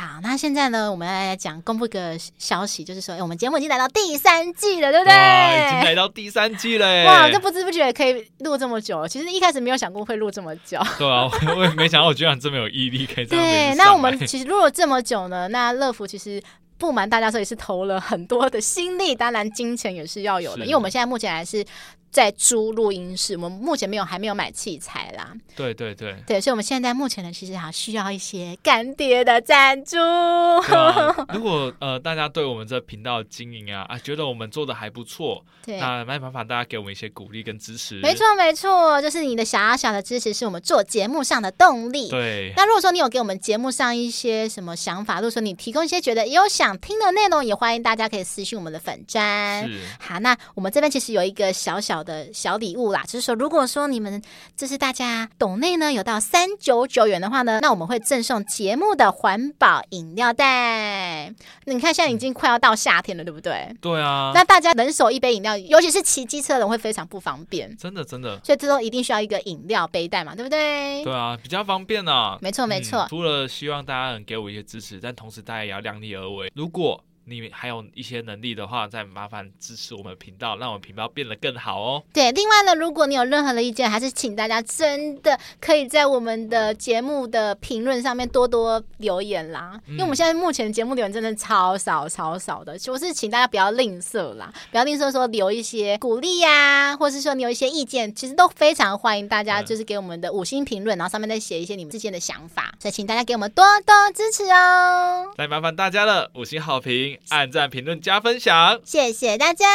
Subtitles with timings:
[0.00, 5.12] 好，那现在呢，我们来讲公布一个消息，就是说，哎，我们节目已经来到第三季了，对不对？
[5.12, 9.06] 已经来到第三季了，哇，这不知不觉可以录这么久。
[9.06, 10.80] 其实一开始没有想过会录这么久。
[10.96, 13.44] 对啊，我也没想到我居然这么有毅力，可以这样。
[13.44, 16.42] 对，那我们其实录了这么久呢，那乐福其实。
[16.80, 21.64] 不瞒大家说，也是投了很多的心力，当然金钱也是要有的，因为我们现在目前还是。
[22.12, 25.32] 在租录音室，我们目前没有还没有买器材啦。
[25.54, 29.96] 对对对，对，所以我们现在目前呢，其实还需要一些干爹的赞助。
[29.96, 38.00] 啊、如果呃大家对我们这频道的经营啊啊觉得我们做的还不错，对，那没办法，大家给我们一些鼓励跟支持。
[38.00, 42.08] 没错没错，就是你的小小的支持是我们做节目上的动力。
[42.08, 42.52] 对。
[42.56, 49.70] 那如果说你有给我们节目上一些什么想法，如果说你提供一些觉得有想听的内容，也欢迎大家可以私信我们的粉砖。
[50.00, 52.00] 好，那我们这边其实有一个小小。
[52.00, 54.22] 的小礼物啦，就是说，如果说你们
[54.56, 61.30] 就是大家懂内呢有到三九九元的话呢，那我们会赠送节目的环保饮料袋。
[61.66, 63.70] 你看，现在已经快要到夏天了，对不对？
[63.82, 64.32] 对啊。
[64.34, 67.76] 那大家人手一杯饮料，尤其是骑机车的人会非常不方便。
[67.76, 68.40] 真的，真的。
[68.42, 71.04] 所以这都一定需要一个饮料背带嘛，对不对？
[71.04, 72.38] 对啊，比较方便啊。
[72.40, 73.06] 没错，没错。
[73.10, 76.50] 除了希望大家能给我一些支持，但同时大家也要量力而为。
[76.60, 82.02] 如果你还有一些能力的话，再麻烦支持我们频道，让我们频道变得更好哦。
[82.12, 89.80] 对，另外呢，如果你有任何的意见，还是请大家真的可以在我们的节目的评论上面多多留言啦。
[89.86, 105.32] 嗯、因为我们现在目前节目留言真的超少超少的，就是请大家不要吝啬啦，不要吝啬说留一些鼓励呀、啊，或是说你有一些意见，其实都非常欢迎大家就是给我们的五星评论，然后上面再写一些你们之间的想法，所以请大家给我们多多支持哦。
[105.36, 107.19] 再麻烦大家了，五星好评。
[107.28, 109.66] 按赞、评论、加分享，谢谢大家。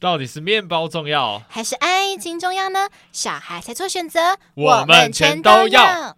[0.00, 2.88] 到底是面包重要，还是爱情重要呢？
[3.12, 6.16] 小孩才做选择，我们全都要。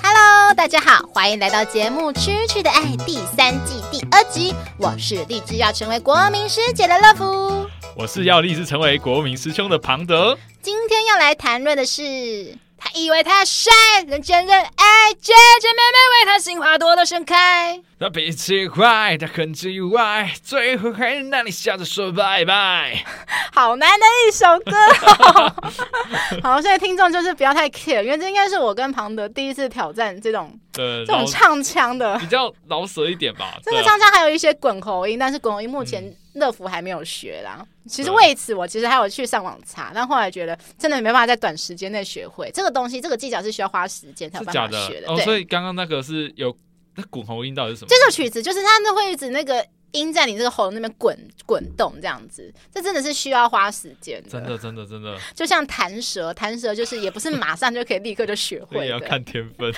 [0.00, 4.54] Hello，大家好，欢迎来到节目《痴痴的爱》第三季第二集。
[4.78, 10.38] 我是立志要成为国民师姐的乐芙，我是要立志成为国民师兄的庞德。
[10.62, 13.72] 今天要来谈论的是，他以为他帅，
[14.06, 17.82] 人见人爱，姐姐妹妹为他心花朵朵盛开。
[17.98, 23.04] 他脾气坏，他很奇怪，最后还是让你笑着说拜拜。
[23.52, 24.76] 好难的一首歌，
[25.24, 25.54] 哦。
[26.40, 33.58] 好，所以听众就是不要太 care，因为这应该是我跟庞德第一次挑战这种这种唱腔的，比较老舌一点吧。
[33.64, 36.00] 这个唱腔还有一些滚喉音，但是滚喉音目前
[36.38, 37.66] 乐福还没有学啦。
[37.86, 45.06] 其实为此，我其实还有去上网查，但后来觉得真的没办法在短时间内学会这个东西，这个技巧是需要花时间才有办法学的。
[45.06, 46.56] 的哦，所以刚刚那个是有。
[47.00, 47.88] 那滚喉音到底是什么？
[47.88, 51.16] 这首曲子就是它那会一直那个音在你这个喉咙那边滚
[51.46, 54.28] 滚动这样子，这真的是需要花时间的。
[54.28, 59.72] 真的真的真的，就像弹舌，弹舌就是也不是马上就可以立刻就学会的，也要看天分。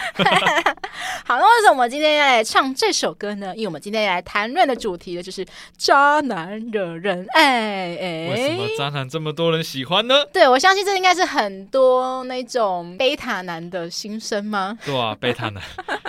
[1.25, 3.54] 好，那为什么我们今天要来唱这首歌呢？
[3.54, 7.97] 因为我们今天要来谈论的主题呢，就是渣男惹人爱。
[7.97, 10.25] 哎，为什么渣男这么多人喜欢呢？
[10.32, 14.77] 对，我相信这应该是很多那种贝塔男的心声吗？
[14.84, 15.62] 对啊，贝塔男。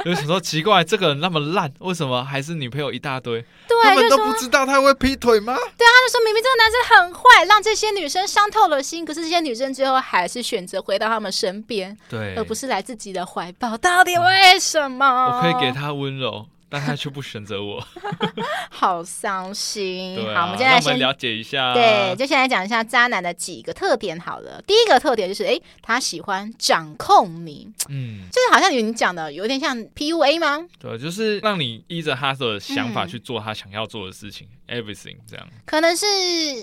[0.06, 0.84] 有什么奇怪？
[0.84, 3.42] 这个人那么烂，为什么还是女朋友一大堆？
[3.68, 5.56] 对，他们都不知道他会劈腿吗？
[5.56, 13.78] 对啊，他就说明明这个男生很坏，让这些女生伤透了心，可是这些女生最后还是选择回到他们身边，对，而不是来自己的怀抱。
[13.78, 15.06] 到底为什么？
[15.06, 16.46] 我可以给他温柔。
[16.72, 17.86] 但他却不选择我，
[18.72, 20.18] 好伤心。
[20.30, 21.74] 啊、好，我们现在先了解一下。
[21.74, 24.18] 对，就先来讲一下渣男的几个特点。
[24.18, 27.70] 好了，第一个特点就是，哎，他喜欢掌控你。
[27.90, 30.66] 嗯，就是好像你讲的有点像 PUA 吗？
[30.80, 34.48] 对，就是让你依着他的想法去做他想要做的事情。
[34.48, 36.06] 嗯 Everything 这样，可能是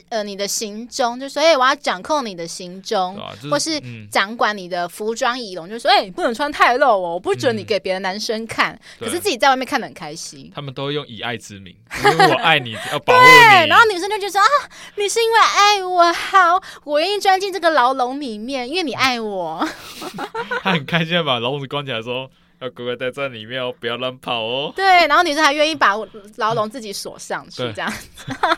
[0.09, 3.79] 呃你的行踪，就所以我要掌控你的行踪，啊就是、或是
[4.11, 10.51] 掌管你的服装仪容，嗯、就说哎你不能穿太露哦，我不准你给别的男生看，嗯、可是自己在外面看得很开心。
[10.55, 13.27] 他们都用以爱之名，因为我爱你， 要保护你。
[13.27, 14.47] 对，然后女生就觉得啊，
[14.97, 19.69] 你是因为爱我好，我愿意钻进这个牢笼里面，因为你爱我。
[20.63, 22.31] 他很开心的把笼子关起来说。
[22.61, 24.73] 要乖乖待在里面哦，不要乱跑哦。
[24.77, 25.95] 对，然后女生还愿意把
[26.37, 28.07] 牢笼自己锁上去，这样子。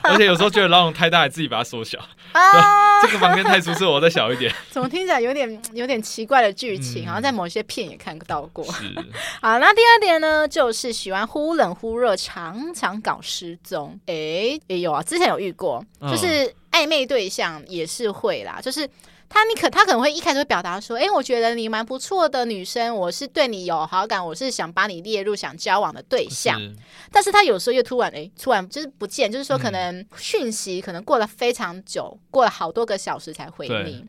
[0.03, 1.99] 而且有时候觉得牢笼太大，还自己把它缩小。
[2.33, 4.55] 啊，这个房间太舒适，我再小一点。
[4.71, 7.07] 怎么听起来有点有点奇怪的剧情？
[7.07, 8.65] 好像在某些片也看到过。
[8.73, 8.95] 是。
[9.41, 13.99] 好，那第二点呢，就是喜欢忽冷忽热，常常搞失踪。
[14.07, 16.53] 哎，也有啊，之前有遇过，就是。
[16.73, 18.89] 爱暧昧对象也是会啦，就是。
[19.33, 26.59] 他你可他可能会一开始会表达说，哎、欸，我觉得你蛮不错的女生，我是对你有好感，我是想把你列入想交往的对象。
[26.59, 26.77] 是
[27.13, 34.05] 但是他有时候又突然哎、欸，突然就是不见，就是说可能讯息可能过了非常久，嗯、过了好多个小时才回你。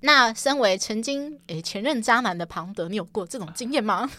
[0.00, 4.10] 那身为曾经诶、欸、前任渣男的庞德，你有过这种经验吗？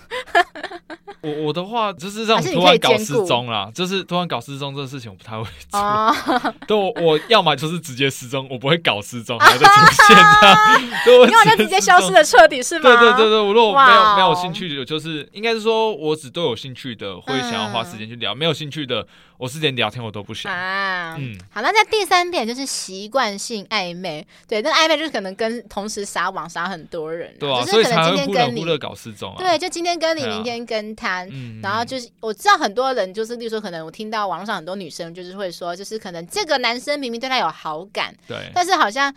[1.21, 5.79] 我我的话就是这种突然搞失踪啦，就是突然搞失踪这个事情我不太会做。
[5.79, 6.13] 哦、
[6.67, 10.15] 对，我我要么就是直接失踪，我不会搞失踪还在出现
[11.03, 11.27] 这样。
[11.27, 12.83] 你好像直接消失的彻底是吗？
[12.83, 19.07] 对对对对，我如果没有、哦、没有兴趣的，就是应该是说我只对有兴趣的会想要花时间去聊，嗯、没有兴趣的。
[19.37, 31.27] 我是连聊天我都不想啊，嗯，好，那在第三点就是习惯性暧昧，对，那暧昧就是可能跟同时撒网撒很多人，对啊，就是可能今天跟你忽忽搞失踪啊，对，就今天跟你，明天跟他，啊、
[31.61, 39.13] 然后就是我知道很多人就是，例如说可能我听到网络上很多女生就是会说，就是可能这个男生明明对他有好感，对，但是好像。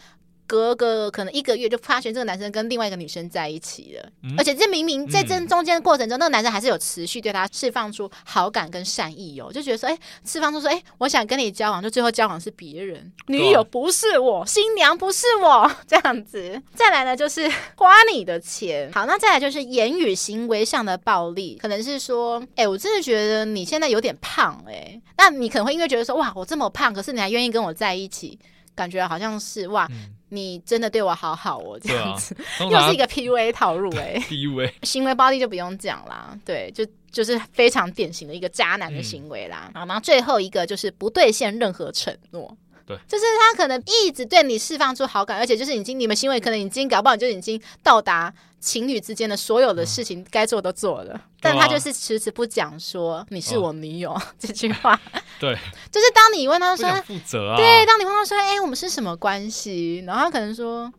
[0.48, 16.60] 隔个可能一个月就发现这个男生跟另外一个女生在一起了，嗯、而且这明明在这中间的过程中，嗯、那个男生还是有持续对他释放出好感跟善意哦，就觉得说，哎，释放出说，哎，我想跟你交往，就最后交往是别人，女友不是我，新娘不是我， 这样子。
[16.74, 17.46] 再来呢，就是
[17.76, 18.90] 花你的钱。
[18.92, 28.38] 好，那再来就是言语行为上的暴力，可能是说，哎，我真的觉得你现在有点胖，哎，那你可能会因为觉得说，哇，我这么胖，可是你还愿意跟我在一起。
[28.74, 39.70] 感觉好像是哇，嗯、你真的对我好好哦，这样子，啊、又是一个 PUA 套路哎，PUA 行为暴力就不用讲啦，对，就就是非常典型的一个渣男的行为啦。
[39.74, 42.56] 好、嗯，然后最后一个就是不兑现任何承诺。
[42.88, 54.98] 对，就是他可能一直对你释放出好感，而且就是已经你们行为可能已经搞不好就已经到达情侣之间的所有的事情该做都做了，嗯、但他就是迟迟不讲说你是我女友、哦、这句话。
[55.38, 55.54] 对，
[55.92, 60.02] 就是当你问他说负责啊，对，当你问他说哎、欸，我们是什么关系？
[60.06, 60.90] 然后他可能说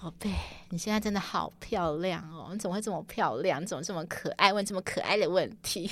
[0.00, 0.30] 宝贝，
[0.68, 3.60] 你现在真的好漂亮哦，你怎么会这么漂亮？
[3.62, 4.52] 你怎么这么可爱？
[4.52, 5.90] 问这么可爱的问题。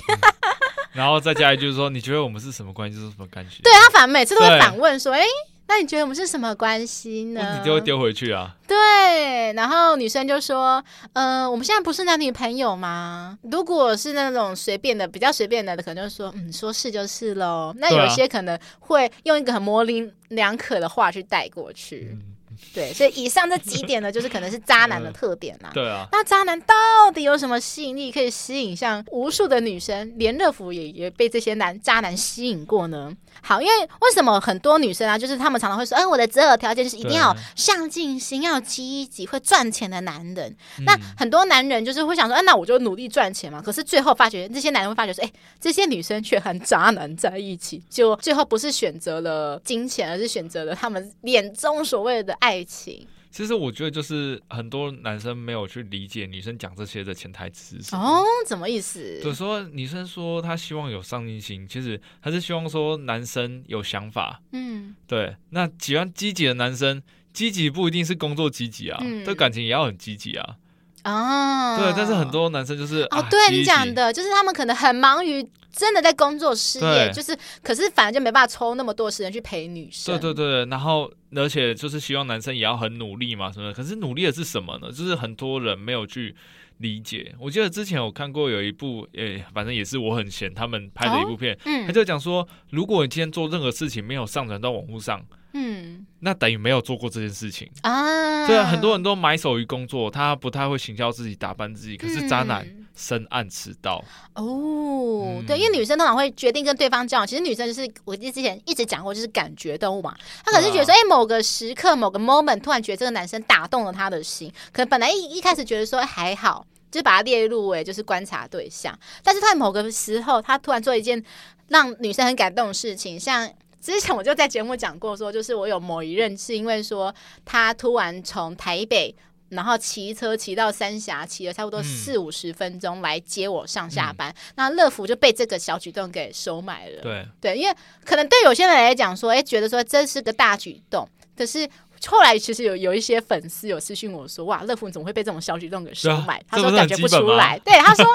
[0.93, 2.97] 嗯然后再加一句说，你觉得我们是什么关系？
[2.97, 3.61] 是什么感觉？
[3.63, 5.27] 对他反每次都会反问说，哎对，
[5.65, 7.57] 那你觉得我们是什么关系呢？
[7.57, 8.55] 你就会丢回去啊。
[8.67, 13.37] 对，然后女生就说，呃，我们现在不是男女朋友吗？
[13.43, 17.73] 如果是那种随便的、比较随便的，可能就说，嗯，说是就是喽。
[17.77, 22.09] 那有些可能会用一个很模棱两可的话去带过去。
[22.11, 22.32] 嗯
[22.73, 25.71] 对，所以以上这几点呢，就是可能是渣男的特点啦。
[25.73, 26.07] 对啊。
[26.11, 26.75] 那渣男到
[27.13, 30.13] 底有什么吸引力，可以吸引像无数的女生？
[30.17, 33.11] 连乐福也也被这些男渣男吸引过呢？
[33.41, 40.55] 好，因为为什么很多女生啊，就是他们常常会说，哎，我的择偶条件就是一定要上进心，要积极，会赚钱的男人。
[40.77, 43.61] 嗯、那很多男人就是会想说，哎，那我就努力赚钱嘛。
[43.61, 53.07] 可是最后发觉，这些男人会发觉说，哎，这些女生却和渣男在一起，就最后不是选择了金钱，而是选择了他们眼中所谓的爱情。
[53.31, 58.03] 其实我觉得就是很多男生没有去理解女生讲这些的潜台词是什么。
[58.03, 59.19] 哦，怎么意思？
[59.23, 64.39] 就是说女生说她希望有上进心，其实她是希望说男生有想法。
[64.51, 65.35] 嗯，对。
[65.49, 67.01] 那喜欢积极的男生，
[67.33, 70.57] 积极不一定是工作积极啊，嗯、对感情也要很积极啊。
[71.05, 71.91] 哦，对。
[71.97, 75.43] 但是很多男生就是哦，啊、对你讲的，就是他们可能很忙于。
[75.75, 80.17] 真的在工作失业，就是，可是反而就没办法抽那么多时间去陪女生。
[80.19, 83.73] 对对对，然后而且就是希望男生也要很努力嘛，什么的？
[83.73, 84.89] 可是努力的是什么呢？
[84.91, 86.35] 就是很多人没有去
[86.77, 87.33] 理解。
[87.39, 98.45] 我记得之前我看过有一部，诶、欸，反正也是我很闲他们拍的一部片，哦嗯、他就讲说，如果你今天做任何事情没有上传到网络上，嗯，那等于没有做过这件事情啊。
[98.45, 102.63] 对啊，很多人都埋首于工作，他不太会行销自己、打扮自己，可是渣男。
[102.63, 104.03] 嗯深谙此道
[104.35, 107.25] 哦，对，因为女生通常会决定跟对方交往。
[107.25, 110.15] 其实女生就是我之前一直讲过，就是感觉动物嘛。
[110.45, 114.51] 她可能是觉得说，哎、啊欸，某个时刻、某个 moment，突然觉得这个男生打动了她的心。
[114.71, 118.97] 可能本来一一开始觉得说还好，就是把它列入为就是观察对象。
[119.23, 121.23] 但是他在某个时候，他突然做一件
[121.69, 123.19] 让女生很感动的事情。
[123.19, 129.15] 像之前我就在节目讲过，说就是我有某一任是因为说他突然从台北。
[129.55, 134.29] 然后骑车骑到三峡，骑了差不多四五十分钟来接我上下班。
[134.29, 137.01] 嗯、那乐福就被这个小举动给收买了。
[137.01, 141.07] 对对，因为可能对有些人来讲说，哎，觉得说这是个大举动。
[141.35, 141.67] 可是
[142.05, 146.37] 后来其实有有一些粉丝有私信我说，哇，乐福你怎么会被这种小举动给收买？
[146.37, 147.57] 啊、他说感觉不出来。
[147.59, 148.05] 对，他说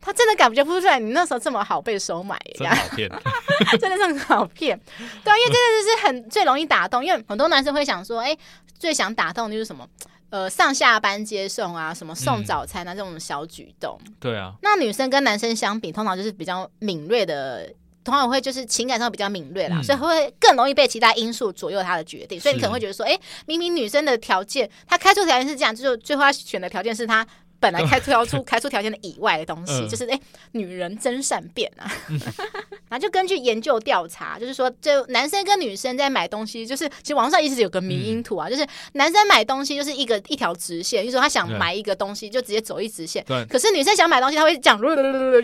[0.00, 3.08] 他真的感觉不出来，你那时候这么好被收买，真好骗，
[3.80, 4.78] 真的是很好骗。
[5.24, 8.36] 对，因为真的就是很最容易打动，因为很多男生会想说，哎，
[8.78, 9.88] 最想打动的就是什么？
[10.30, 13.98] 呃，上下班接送啊，什么送早餐啊，嗯、这种小举动。
[14.18, 14.54] 对啊。
[14.62, 17.72] 那女生跟男生相比，通常就是比较敏锐的
[18.04, 22.38] 通常会就是情感上比较敏锐啦，嗯、所以会更容易被其他因素左右他的决定。
[22.40, 27.26] 所以你可能会觉得说，哎、欸，明明女生的条件，她开出条件是这样，就是最后她选的条件是她。
[27.58, 30.20] 本来开出出 开出条件的以外的东西，就是哎、欸，
[30.52, 31.90] 女人真善变啊！
[32.88, 44.80] 然后就根据研究调查，就是说，就男生跟女生在买东西，就是其实网上一直有个迷因图啊，就是男生买东西就是一个一条直线，就是说他想买一个东西就直接走一直线，可是女生想买东西，他会讲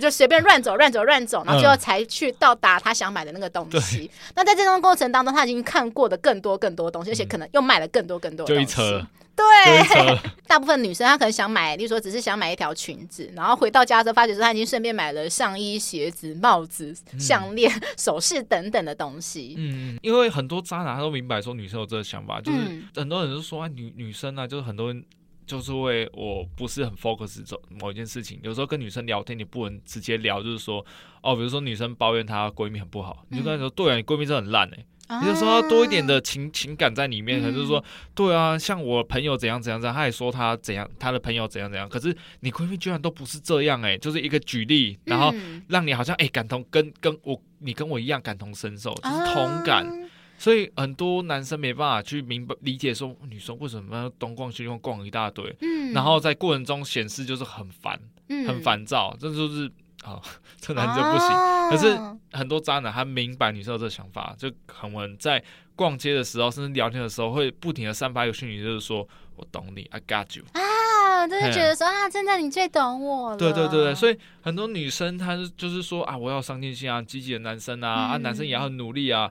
[0.00, 4.10] 就随便乱走乱走乱走，然后最后才去到达他想买的那个东西。
[4.34, 9.06] 那在这种过程当中，他已经看过的更多更多东西，而且可能又买了更多更多的东西。
[9.34, 9.44] 对，
[10.46, 19.54] 大部分女生她可能想买，例如说只是想买一条裙子，然后回到家之后发觉说她已经顺便买了上衣、鞋子、帽子、项链、嗯、 首饰等等的东西。
[19.56, 22.58] 嗯，因为很多渣男他都明白说女生有这个想法，就是
[22.94, 25.02] 很多人都说啊，女女生啊，就是很多人
[25.46, 30.84] 就是为我不是很 focus 做某一件事情，有时候跟女生聊天你不能直接聊，就是说
[31.22, 34.86] 哦，比如说女生抱怨她闺蜜很不好，你就跟她说，对啊，你闺蜜真的很烂哎、欸。
[35.20, 41.88] 你就说要多一点的情情感在里面，可能就是说，对啊，像我朋友怎样怎样怎样，他也说他怎样，他的朋友怎样怎样。
[41.88, 45.34] 可是你闺蜜居然都不是这样哎、欸，就是一个举例，然后
[45.68, 49.86] 让你好像哎、欸、感同，跟跟我你跟我一样感同身受，就是同感。
[50.38, 55.54] 所以很多男生没办法去明白理解说女生为什么要东逛西逛逛一大堆，
[55.92, 59.70] 然后在过程中显示就是很烦，很烦躁，这就是。
[60.04, 60.20] 哦，
[60.60, 61.28] 这男就不行。
[61.28, 61.98] 啊、可是
[62.32, 65.42] 很多渣男他明白女生有这个想法，就可能在
[65.76, 69.06] 逛街的时候，甚至聊天的时候，会不停的散发一个讯息，就是说
[69.36, 73.36] 我懂你，I got you 啊，就是觉得说啊，真的你最懂我了。
[73.36, 79.30] 对对对，所以很多女生她就是说啊，我要上进心啊，积极的男生啊，嗯、啊，男生也要很努力啊。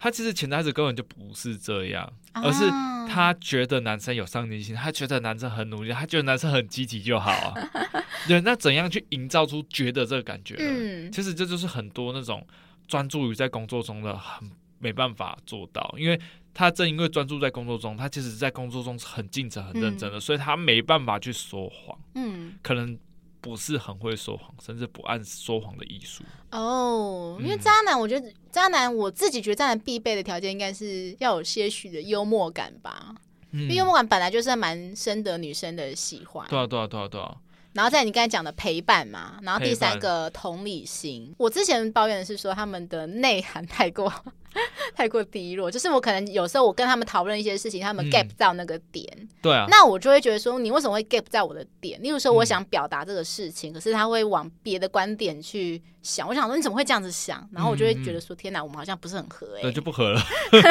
[0.00, 2.68] 他其实潜台词根本就不是这样，而是
[3.06, 7.54] 他觉得男生有上进心，他觉得男生很努力，他觉得男生很积极就好啊。
[8.26, 10.64] 对，那怎样去营造出觉得这个感觉呢？
[10.64, 12.46] 嗯，其实这就是很多那种
[12.88, 16.18] 专注于在工作中的很没办法做到，因为
[16.54, 21.98] 他正因为专注在工作中，他其实在工作中是很尽责、很认真的，嗯，所以他没办法去说谎。
[22.14, 22.98] 嗯，可能。
[23.40, 27.38] 不是很会说谎，甚至不按说谎的艺术哦。
[27.40, 33.14] 因为渣男，我觉得渣男，我自己觉得渣男必备的条件应该是要有些许的幽默感吧。
[33.52, 36.46] 嗯，因为幽默感本来就是蛮深得女生的喜欢。
[36.48, 37.36] 对啊，对啊，对啊，对啊。
[37.72, 41.32] 然后在你刚才讲的陪伴嘛，然后第三个同理心。
[41.38, 44.12] 我之前抱怨的是说他们的内涵太过。
[44.94, 52.02] 太过低落，就是我可能有时候我跟他们讨论一些事情，他们 get 到那个点，嗯、对啊，那我就会觉得说，你为什么会 get 在我的点？
[52.02, 56.28] 例如说，我想表达这个事情，嗯、可是他会往别的观点去想。
[56.28, 57.48] 我想说，你怎么会这样子想？
[57.52, 60.20] 然后我就会觉得说，嗯、天哪，我们好像不是很合哎、欸，对，就不合了。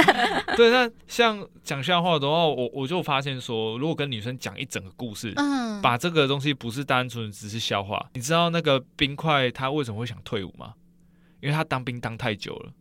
[0.57, 8.09] 对，那像讲笑话的话，我我就发现说，如果跟女生讲一整个故事，嗯，把这个东西不是单纯只是笑话。
[8.13, 10.73] 你知道那个冰块他为什么会想退伍吗？
[11.41, 12.73] 因为他当兵当太久了。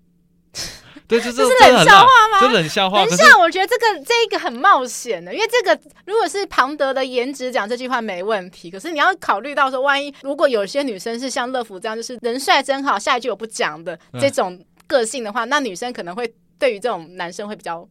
[1.09, 2.41] 对，就是、这是冷笑话吗？
[2.41, 2.99] 就冷笑话。
[2.99, 17.88] 等一下，我觉得这个这一个很冒险的，因为这个如果是庞德的颜值讲这句话没问题，可是你要考虑到说，万一如果有些女生是像乐福这样，就是人帅真好，下一句我不讲的这种个性的话，嗯、那女生可能会对于这种男生会比较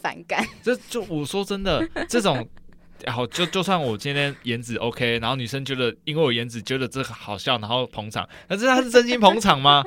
[0.00, 0.42] 反感。
[0.62, 2.48] 这就我说真的，这种
[3.06, 9.84] 好，就就算我今天颜值 OK，然后女生觉得因为我颜值觉得这个好笑，然后捧场，可是他是真心捧场吗？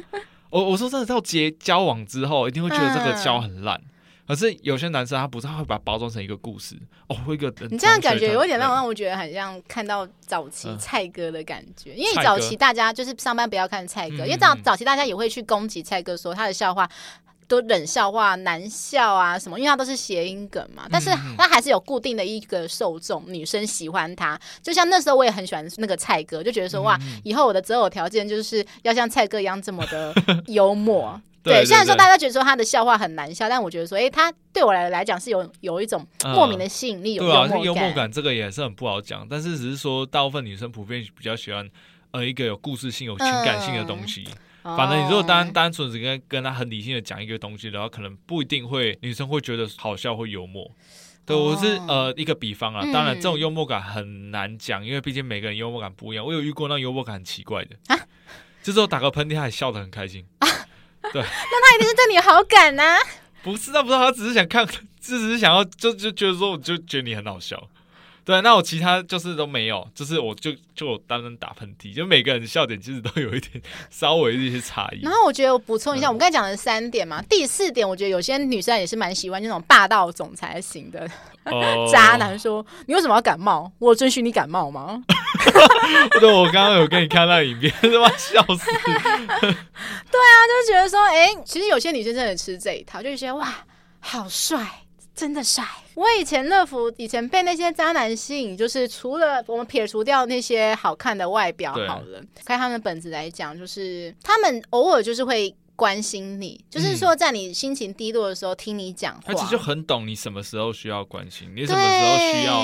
[0.49, 3.75] 我我说真的，到结交往之后，一定会觉得这个交很烂。
[3.77, 3.89] 嗯、
[4.27, 6.75] 可是有些男生他不是，他会把它包装成一个故事
[7.07, 7.53] 哦，会一个。
[7.69, 16.89] 你这样感觉有一点让让我觉得很像看到早期蔡哥的感觉，嗯、因为早期大家就是上班不要看蔡哥，哥因为早早期大家也会去攻击蔡哥，说他的笑话。
[17.47, 20.87] 都冷笑话、男笑啊什么，因为它都是谐音梗嘛。
[20.91, 24.39] 但是它还是有固定的一个受众，女生喜欢他。
[24.61, 30.13] 就像那时候我也很喜欢那个蔡哥，就觉得说哇，以后我的择偶条件就是要像蔡哥一样这么的
[30.47, 31.19] 幽默。
[31.43, 37.63] 对，虽然说大家觉得说他的笑话很难笑，但我觉得说，哎，他对我来来讲是有有一种莫名的吸引力，有幽默感。
[37.63, 41.65] 幽默感这个也是很不好讲，但是只是说大部分女生普遍比较喜欢
[42.11, 44.27] 呃一个有故事性、有情感性的东西。
[44.75, 50.69] 反正你如果单单纯只跟跟他很理性的讲一个东西然后，可能不一定会女生会觉得好笑或幽默。
[51.25, 56.25] 对，我是呃一个比方啊，当然这种幽默感很难讲，因为毕竟每个人幽默感不一样。
[56.25, 57.99] 我有遇过那幽默感很奇怪的，啊
[58.63, 60.25] 就是我打个喷嚏，他还笑得很开心。
[60.39, 60.47] 啊
[61.13, 62.83] 对，那他一定是对你有好感呐？
[63.43, 64.67] 不是，那不是，他只是想看，
[64.99, 67.69] 只是想要就就觉得说，我就觉得你很好笑。
[68.27, 74.99] 对，那我其他就是都没有，就是我就就单单打喷嚏，就每个人的笑点其实都有一点稍微的一些差异。
[75.01, 81.09] 然后我觉得我补充一下，嗯、我们刚才讲的三点嘛，第四点，我觉得有些女生也是蛮喜欢那种霸道总裁型的、
[81.45, 83.71] 哦、 渣男说，说你为什么要感冒？
[83.79, 85.01] 我准许你感冒吗？
[86.19, 88.65] 对，我刚刚有跟你看到影片，他妈笑死。
[88.75, 93.53] 对啊，就觉得说，哎、欸，其实有些女生真的吃这一套，就觉得哇，
[94.01, 94.83] 好帅，
[95.17, 95.65] 真的帅。
[95.95, 105.53] 我以前乐福以前被那些渣男吸引，就是除了我们撇除掉那些好看的外表好了，看他们本质来讲，就是他们偶尔就是会。
[105.77, 112.61] 关心你，就是说，在你心情低落的时候听你讲话，他其实就很懂你什么时候需要关心，你什么时候需要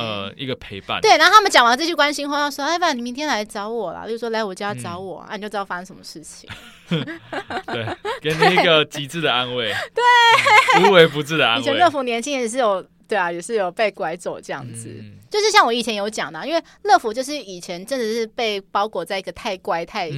[0.00, 1.00] 呃一个陪伴。
[1.00, 6.48] 对，然后他们讲完这句关心话，要说：“哎，不然你明天来找我啦。”就说来我家找我，啊，你就知道发生什么事情。
[6.88, 11.60] 对，给你一个极致的安慰， 对，无微不至的安慰。
[11.60, 14.88] 以前乐福年轻也是有，对啊，也是有被拐走这样子，
[15.28, 20.08] 就是像我以前有讲的，因为乐福就是以前真的是被包裹在一个太乖太。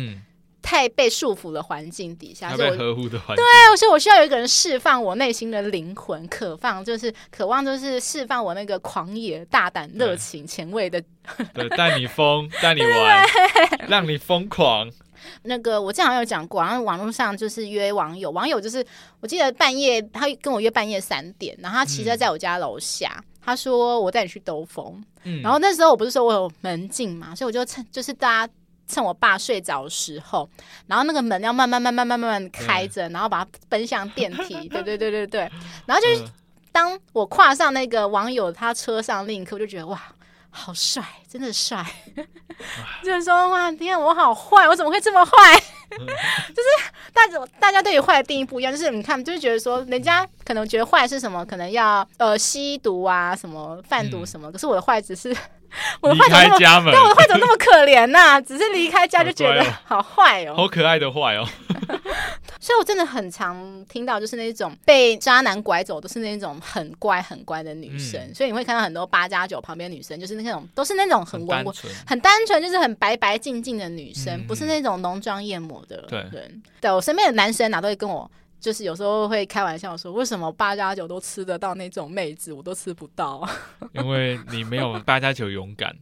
[0.67, 11.01] 太被束缚的环境底下，被呵护的环境，对，所以我需要有一个人释放我内心的灵魂，渴望就是渴望，就是释放我那个狂野、大胆、热情、前卫的，
[11.55, 13.25] 对，带你疯， 带你玩，
[13.87, 14.91] 让你疯狂。
[15.43, 18.85] 那个我之前有讲过，然后网络上就是约网友，网友就是
[19.21, 28.53] 我记得半夜他跟我约半夜三点，然后他骑车在我家楼下，嗯、他说我带你去兜风，嗯，然后那时候我不是说我有门禁嘛，所以我就趁就是大家。
[28.87, 30.49] 趁我爸睡着的时候，
[30.87, 34.55] 然后那个门要慢慢慢慢慢慢慢开着，然后把它奔向电梯。
[34.71, 35.41] 对对对对对。
[35.87, 36.25] 然后就是
[36.73, 40.01] 当我跨上那个网友他车上另一刻，我就觉得哇，
[40.51, 41.85] 好帅，真的帅。
[43.03, 45.33] 就是说哇，天啊，我好坏，我怎么会这么坏？
[45.91, 48.73] 就是大家大家对于坏的定义不一样。
[48.73, 54.51] 就是你看，就是觉得说，人家可能觉得坏是什么，可能要呃吸毒啊，什么贩毒什么。
[54.51, 55.37] 可是我的坏只是。
[56.01, 56.91] 我的坏怎么那么？
[56.91, 58.41] 对，我的坏怎么那么可怜呐、啊？
[58.43, 61.47] 只是离开家就觉得好坏哦，好可爱的坏哦。
[62.59, 68.21] 所以我真的很常听到，就是那种被渣男拐走，都是那种很乖很乖的女生。
[68.21, 71.75] 嗯、所以你会看到很多八加九旁边女生，就是那种都是那种很温文、
[72.07, 76.31] 很单纯，就是很白白净净的女生，嗯、不是那种浓妆艳抹的人。
[76.31, 78.29] 对，对我身边的男生哪、啊、都会跟我。
[78.59, 83.49] 就是有时候会开玩笑说，为什么八加九都吃得到那种妹子，我都吃不到？
[83.95, 85.95] 因为你没有八加九勇敢，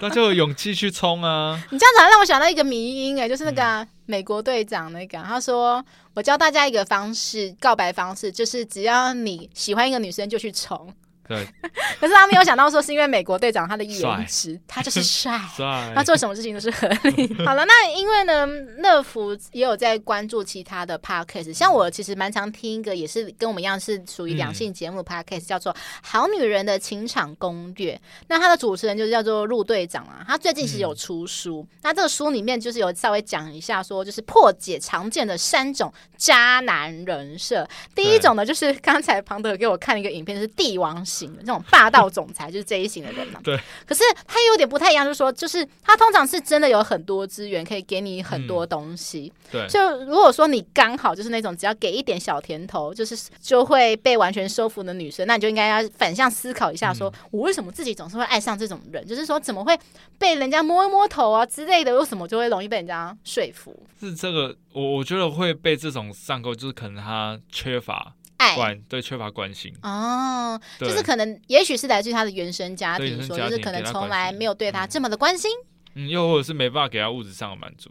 [0.00, 1.58] 那就有勇气去冲啊！
[1.70, 10.92] 你这样子让我想到一个迷因哎，就是那个、啊、美国队长那个，他说我教大家一个方式，告白方式，就是只要你喜欢一个女生就去冲。
[11.30, 11.46] 对，
[12.00, 17.32] 可是他没有想到说是因为美国队长他的颜值，他就是 帅，帅他做什么事情都是合理。
[17.46, 18.44] 好了，那因为呢，
[18.78, 27.94] 乐福也有在关注其他的 podcast，像我其实蛮常听一个，也是跟我们一样是属于两性节目 podcast，、嗯、叫做《好女人的情场攻略》。
[28.26, 37.64] 那他的主持人就是叫做陆队长啊，他最近其实有出书，嗯、那这个书里面就是有稍微讲一下说，就是破解常见的三种渣男人设。
[37.94, 41.06] 第一种呢，就是刚才庞德给我看了一个影片，就是帝王。
[41.40, 43.40] 这种霸道总裁就是这一型的人嘛。
[43.44, 43.58] 对。
[43.86, 49.32] 可是他有点不太一样，就是说，就是他通常是真的有很多资源可以给你很多东西。
[49.50, 49.66] 对。
[49.68, 59.06] 就如果说你刚好就是那种只要给一点小甜头，就是就会被完全收服的女生，那你就应该要反向思考一下，说我为什么自己总是会爱上这种人？
[59.06, 59.78] 就是说怎么会
[60.18, 61.98] 被人家摸一摸头啊之类的？
[61.98, 63.86] 为什么就会容易被人家说服？
[63.98, 68.14] 是这个，我我觉得会被这种上钩，就是可能他缺乏。
[68.40, 68.74] 爱。
[68.88, 69.72] 对，缺乏关心。
[69.82, 75.50] 哦，就是可能也许是来自于他的原生家庭，说就是可能从来没有对他这么的关心，
[75.94, 77.90] 嗯，又或者是没办法给他物质上的满足，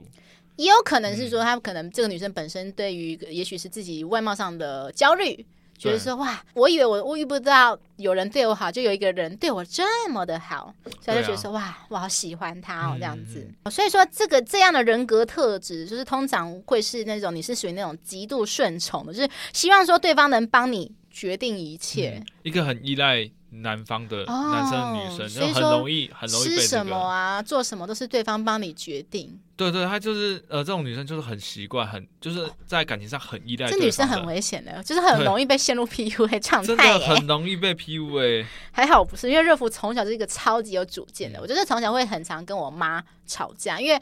[0.56, 5.46] 也有可能是说他可能这个女生本身对于也许是自己外貌上的焦虑。
[5.80, 13.50] 觉得说哇，我以为我我遇不到有人对我好，就有一个人对我这么的好，所以就觉得说哇，我好喜欢他哦，这样子。
[13.72, 23.32] 所以说这个这样的人格特质，就是通常会是那种你是属于那种极度顺从的，就是希望说对方能帮你决定一切，一个很依赖。
[23.52, 29.40] 男方的男生、女生就很容易，很容易被吃什么啊，做什么都是对方帮你决定。
[29.56, 33.70] 对对，她就是呃，这种女生就是很习惯，很就是在感情上很依赖。
[33.70, 38.46] 这女生很危险的，就是很容易被陷入 PUA 状态，真的很容易被 PUA。
[38.72, 41.42] 还好不是，因为热芙从小就是一个超级有主见的。
[41.42, 44.00] 我就是从小会很常跟我妈吵架，因为。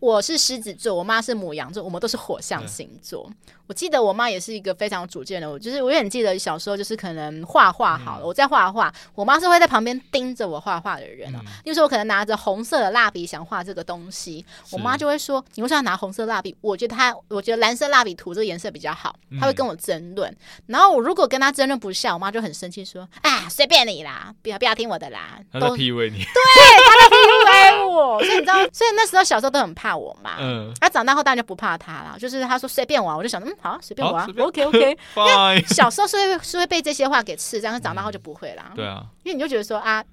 [0.00, 3.28] 我是狮子座，我妈是母羊座，我们都是火象星座。
[3.28, 3.34] 嗯、
[3.68, 11.38] 我记得我妈也是一个非常有主见的，我就是我也很记得小时候，就是可能画画好了，嗯、我在画画，我妈是会在旁边盯着我画画的人哦。
[11.66, 19.14] 那时候我可能拿着红色的蜡笔想画这个东西，我妈就会说：“你为什么要拿红色蜡笔？”我觉得她，我觉得蓝色蜡笔涂这个颜色比较好。
[19.38, 20.36] 她会跟我争论，嗯、
[20.68, 29.98] 然后我如果跟她争论不下，我妈就很生气说：“啊，随便你啦，不要不要听我的啦。”她在 PUA 你，对，她在 PUA 我，所以你知道，所以那时候小时候都很怕。
[29.98, 30.36] 我妈？
[30.38, 32.16] 嗯，他长大后当然就不怕她了。
[32.20, 34.80] 就是她说随便玩，我就想嗯，好，随便玩，OK OK。
[34.80, 38.72] 因为 小时候是会是会被这些话给刺，但是长大后就不会啦。
[38.74, 40.04] 对啊，因为你就觉得说啊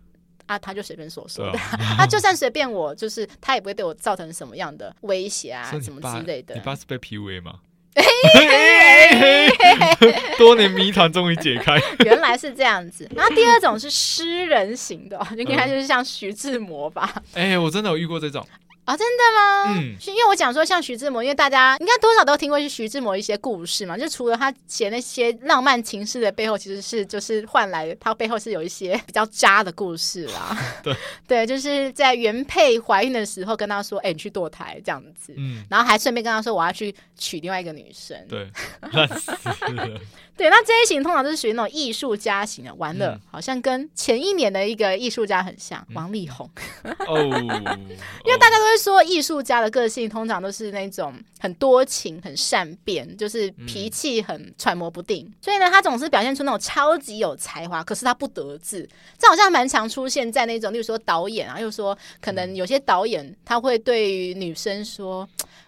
[0.47, 6.55] 啊，他就随便说说的，他、 啊、就算随便我，就是他也不会对我造成什么样的威胁啊，什么之类的。
[6.55, 7.55] 你爸是被 PUA 吗？
[10.37, 13.09] 多年谜团终于解开，原来是这样子。
[13.15, 17.09] 然后第二种是诗人型的，应该就是像徐志摩吧？
[17.33, 18.45] 哎、欸，我真的有遇过这种。
[18.85, 19.79] 啊、哦，真的吗？
[19.79, 23.97] 嗯，因为我讲说像徐志摩，因为大家应该多少都听过是徐志摩一些故事嘛。
[23.97, 30.57] 就除了他写那些浪漫情诗的背后，其实是就是换来他背后是有一些比较渣的故事啦。
[30.83, 30.95] 对
[31.27, 38.47] 对，就是在原配怀孕的时候跟他说：“哎、欸，你去堕胎这样子。”嗯，然后还顺便跟他说：“我要去娶另外一个女生。” 对，
[40.37, 42.75] 对，那这一型通常都是属于那种艺术家型的。
[42.75, 46.47] 完了，嗯、好像跟前一年的一个艺术家很像，嗯、王力宏。
[47.07, 55.25] 哦，因为大家都会说艺术家的个性通常都是那种很多情、很善变，就是脾气很揣摩不定。
[55.25, 58.87] 嗯、所以呢，他总是表现出那种超级有才华，可是他不得志。
[59.17, 65.27] 这好像蛮常出现在那种，例如说导演啊，又说可能有些导演他会对于女生说。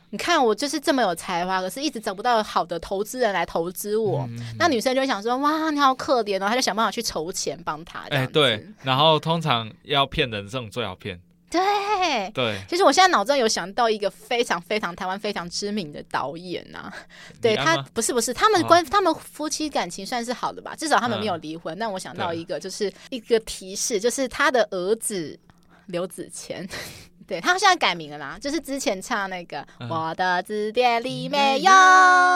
[0.09, 4.25] 你看我就是这么有才华，可是一直找不到好的投资人来投资我。
[4.29, 7.99] 嗯、那女生就会想说：“哇，你好可怜哦！”她就想办法去筹钱帮他。
[8.09, 8.65] 哎、欸，对。
[8.83, 11.19] 然后通常要骗人，这种最好骗。
[11.49, 12.59] 对对。
[12.67, 16.93] 其实我现在脑中有想到一个非常非常台湾非常知名的导演呐、啊。
[17.41, 20.75] 对他不是不是，他们关、哦、他们夫妻感情算是好的吧？
[20.75, 21.77] 至少他们没有离婚。
[21.77, 25.39] 那、嗯、我想到一个，就是一个提示，就是他的儿子
[25.87, 26.67] 刘子谦。
[27.27, 31.69] 对，他现在改名了啦，就是之前唱那个、嗯、我的字典里没有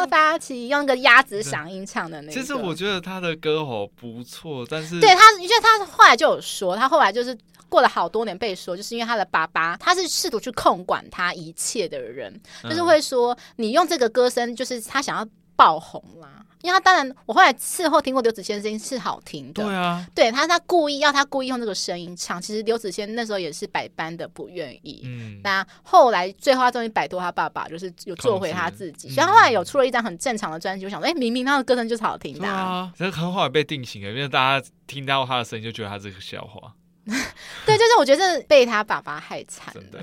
[0.10, 2.34] 发起，用个鸭子嗓音唱的那个。
[2.34, 7.34] 其实我觉得他的歌喉不错，但是对他，因为他后来就有说，他后来就是
[7.72, 12.30] 过了好多年被说，就是因为他的爸爸，他是试图去控管他一切的人，
[12.64, 16.46] 嗯、就是会说你用这个歌声，就是他想要爆红啦。
[16.62, 36.72] 因为他当然，我后来事后听过刘子谦的声音是好听的，对啊，对他他故意要他故意用这个声音唱，其实刘子谦那时候也是百般的不愿意，嗯，那后来最后他终于摆脱他爸爸，就是有做回他自己，所以他后来有出了一张很正常的专辑，我想说，哎、欸，明明他的歌声就是好听的，啊，这很后来被定型了，因为大家听到他的声音就觉得他是个笑话。
[37.66, 39.74] 对，就是我觉得被他爸爸害惨。
[39.74, 40.00] 真的，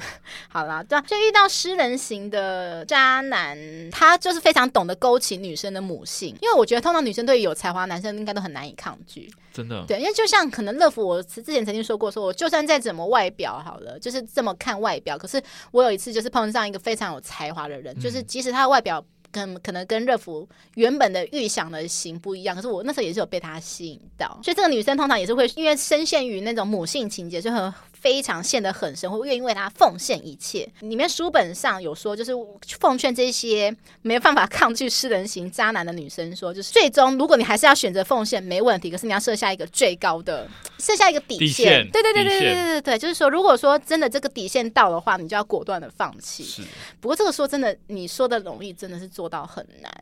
[0.48, 3.56] 好啦，对，就遇到诗人型的渣男，
[3.90, 9.30] 他就是非常懂得勾起女生的母性，因为我觉得通常女生对于有才华男生应该都很难以抗拒。
[9.52, 19.04] 真的，对，因为就像可能乐福，我之前曾经说过，说我就算再怎么外表好了，就是这么看外表，可是我有一次就是碰上一个非常有才华的人，嗯、就是即使他的外表。
[19.38, 30.68] 跟可能跟热芙原本的预想的型不一样，可是我那时候也是有被他吸引到，所以这个女生通常也是会因为深陷于那种母性情节，就很非常陷得很深，会愿意为他奉献一切。
[30.80, 32.32] 里面书本上有说，就是
[32.78, 41.88] 奉劝这些没有办法抗拒诗人型渣男的女生说，就是最终如果你还是要选择奉献，没问题，可是你要设下一个最高的， 设下一个底线。
[41.90, 46.64] 对对对对对对对，就是说，如果说真的这个底线到的话，你就要果断的放弃。
[47.00, 49.92] 不过这个说真的，你说的容易，真的是做到很难。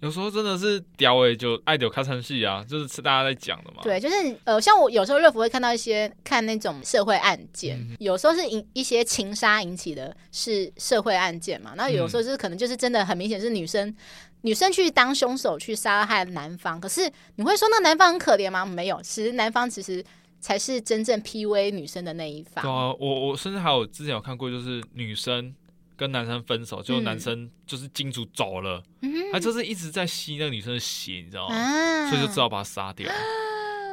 [0.00, 3.82] 有时候真的是屌诶，就爱屌开场戏啊，就是是大家在讲的嘛。
[3.82, 11.72] 对，就是呃，像我有时候乐福会看到一些看那种社会案件，嗯、有时候是引一些情杀引起的，是社会案件嘛。
[11.76, 13.96] 那有时候就是可能就是真的很明显是女生，嗯、
[14.42, 16.80] 女生去当凶手去杀害男方。
[16.80, 18.64] 可是你会说那男方很可怜吗？
[18.64, 20.04] 没有，其实男方其实
[20.38, 22.62] 才是真正 PUA 女生的那一方。
[22.62, 25.52] 对啊，我我甚至还有之前有看过，就是女生。
[25.98, 31.56] 跟男生分手，就男生就是金主走了，嗯、他就是一直在吸那个女生的血，你知道吗？
[31.56, 33.10] 啊、所以就只好把他杀掉。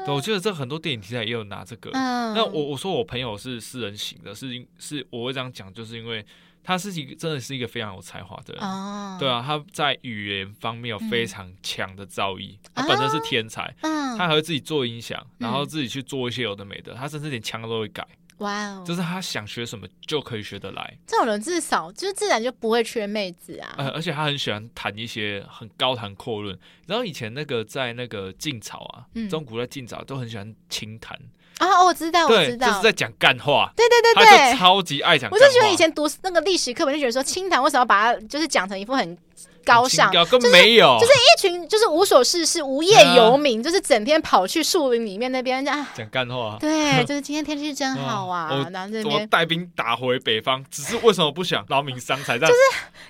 [0.07, 1.89] 我记得这很多电影题材也有拿这个。
[1.93, 6.23] 嗯、那我我说我朋友是诗人型的，是因是我会这样讲，就是因为
[6.63, 8.63] 他是一个真的是一个非常有才华的人。
[8.63, 18.07] 哦对啊，他在语言方面有非常强的造诣，嗯、他本身是天才，啊、他还会自己做音响，然后自己去做一些有的没的，他甚至连枪都会改。
[18.39, 18.83] 哇哦！
[18.85, 23.75] 就是他想学什么就可以学得来，这种人至少就是自然就不会缺妹子啊。
[23.77, 26.57] 呃，而且他很喜欢谈一些很高谈阔论。
[26.85, 31.17] 然后以前那个在那个晋朝啊，嗯、中古在晋朝都很喜欢清谈
[31.59, 31.83] 啊。
[31.83, 33.71] 我知道，我知道，就是在讲干话。
[33.75, 35.31] 对对对对，他就超级爱讲。
[35.31, 39.17] 我就觉得以前读那个历史课本就觉得说清谈为什么要把它就是讲成一副很。
[39.65, 46.57] 高尚，更没有，就是一群就是无所事事、无业游民，就是整天跑去树林里面那边讲讲干话。
[46.59, 48.69] 对， 就是今天天气真好啊！
[48.71, 52.37] 然后这边带兵打回北方，只是为什么不想劳民伤财？
[52.37, 52.53] 就是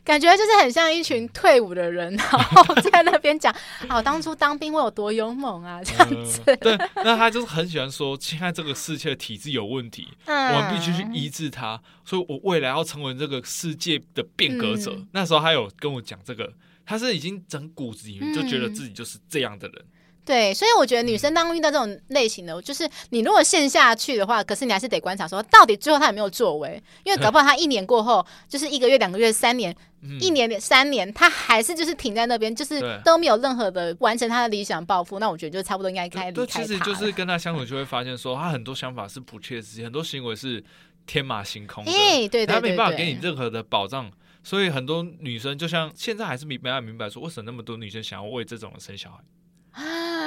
[0.03, 3.53] 感觉就是很像一群退伍的人，然后在那边讲
[3.87, 6.41] 啊， 当初当兵我有多勇猛啊，这样子。
[6.61, 14.95] 对，那他就是很喜欢说，现在这个世界的体制有问题，我们必须去医治它，所以我未来要成为这个世界的变革者。
[15.11, 16.44] 那时候他有跟我讲这个。
[16.85, 19.89] 他是已经整骨子里面就觉得自己就是这样的人，嗯、
[20.23, 35.19] 对，所以我觉得女生当遇到这种类型的，嗯、就是你如果陷下去的话，可是你还是得观察说，到底最后他有没有作为，因为搞不好他一年过后， 就是一个月、两个月、三年、嗯、一年、三年，他还是就是停在那边，就是都没有任何的完成他的理想抱负。
[35.19, 36.61] 那我觉得就差不多应该开离开他。
[36.61, 40.63] 其实就是跟他相处就会发现说，他很多想法是不切实际，很多行为是
[41.07, 44.11] 天马行空的，欸、 对对对对，他没办法给你任何的保障。
[44.45, 49.23] 所以很多女生就像现在还是没没有明白说，为什么那么多女生想要为这种人生小孩。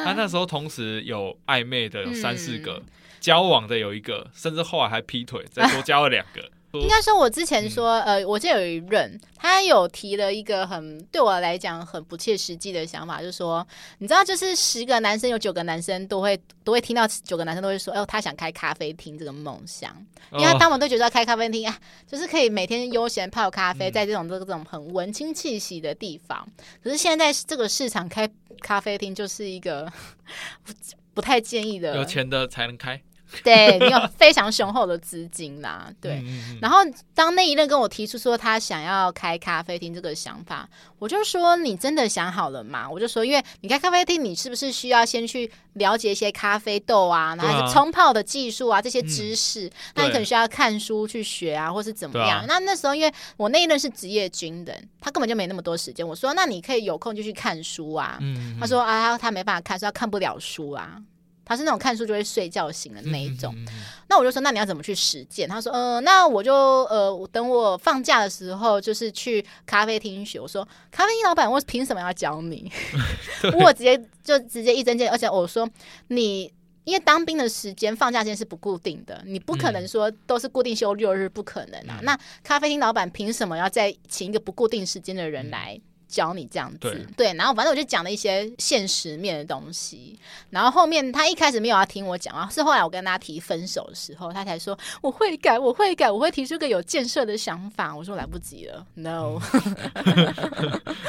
[0.04, 2.82] 她那时候同时有暧昧的有三四个，
[3.20, 6.50] 交往的有一个，甚至后来还劈腿，再多交了两个。
[6.72, 13.66] 应该说，我之前说，嗯、呃，我记得有一任，他有提了一个很对我来讲很不切实际的想法，就是说，
[13.98, 19.96] 你知道，就是十个男生有九个男生都会都会听到九个男生都会说，哦，他想开咖啡厅这个梦想，
[20.32, 26.46] 因为他当我都觉得开咖啡厅啊，就是可以每天悠闲泡咖啡，在这种这种很文青气息的地方。
[26.84, 28.28] 可是现在这个市场开
[28.60, 29.90] 咖啡厅就是一个
[30.62, 30.72] 不
[31.14, 33.00] 不太建议的，有钱的才能开。
[33.44, 36.24] 对，你有非常雄厚的资金啦， 对。
[36.60, 36.78] 然后
[37.14, 42.88] 当那一任跟我提出说他想要开咖啡厅这个想法，我就说，你真的想好了吗？
[42.88, 49.66] 我就说，因为你开咖啡厅，你是不是需要先去了解一些咖啡豆啊，然后冲泡的技术啊这些知识？
[49.66, 52.40] 嗯、那你可能需要看书去学啊，或是怎么样？
[52.40, 56.06] 啊、那那时候因为我那一任是职业军人，他根本就没那么多时间。
[56.06, 58.16] 我说，那你可以有空就去看书啊。
[58.20, 61.00] 嗯、他说啊，他他没办法看说，他看不了书啊。
[61.48, 65.48] 他是那种看书就会睡觉型的那一种，嗯嗯嗯、那我就说，那你要怎么去实践？
[65.48, 70.38] 他说，呃，那我就呃，等我放假的时候，就是去咖啡厅学。
[70.38, 72.70] 我说，咖啡厅老板，我凭什么要教你？
[73.40, 75.66] 对我直接就直接一针见，而且我说，
[76.08, 76.52] 你
[76.84, 81.96] 因为当兵的时间放假时间是不固定的，你不可能说都是固定休六日，不可能啊。
[82.00, 85.80] 嗯、那咖啡厅老板凭什么要再请一个不固定时间的人来？
[86.08, 90.18] 教你这样子，对，对，然后反正我就讲了一些现实面的东西，
[90.50, 97.94] 然后后面他一开始没有要听我讲啊，是后来我跟他提分手的时候，他才说我会改，我会改，我会提出个有建设的想法。
[97.94, 99.38] 我说来不及了，no，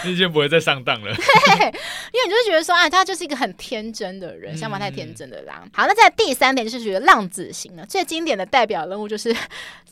[0.03, 5.61] 你已经不会再上当了， 对，因为你就觉得说，啊，他就是一个很天真的人，想法太天真的啦。
[5.63, 9.33] 嗯、好，那在第三点就是觉得浪子型的最经典的代表人物就是。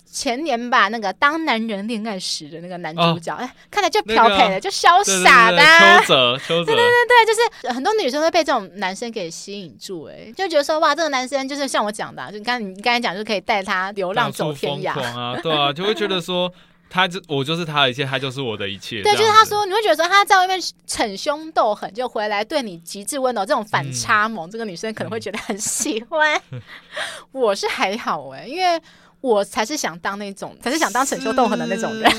[0.09, 5.99] 前年吧，那个当男人恋爱时的那个男主角，哎、哦，看起来就漂配了，那个、就潇洒的、啊。
[5.99, 16.51] 邱泽，邱泽，对对对对，就是很多女生会被这种男生给吸引住，哎，就觉得说哇，这个男生就是像我讲的、啊，就刚你刚才讲，就可以带他流浪走天涯啊，对啊，就会觉得说
[16.89, 19.03] 他就我就是他的一切，他就是我的一切。
[19.03, 26.41] 对，就是他说你会觉得说他在外面逞凶斗狠，就回来对你极致温柔，这种反差萌，嗯、这个女生可能会觉得很喜欢。
[26.51, 26.61] 嗯、
[27.33, 28.81] 我是还好哎，因为。
[29.27, 32.11] 我才是想当那种，才是想当逞凶斗狠的那种人。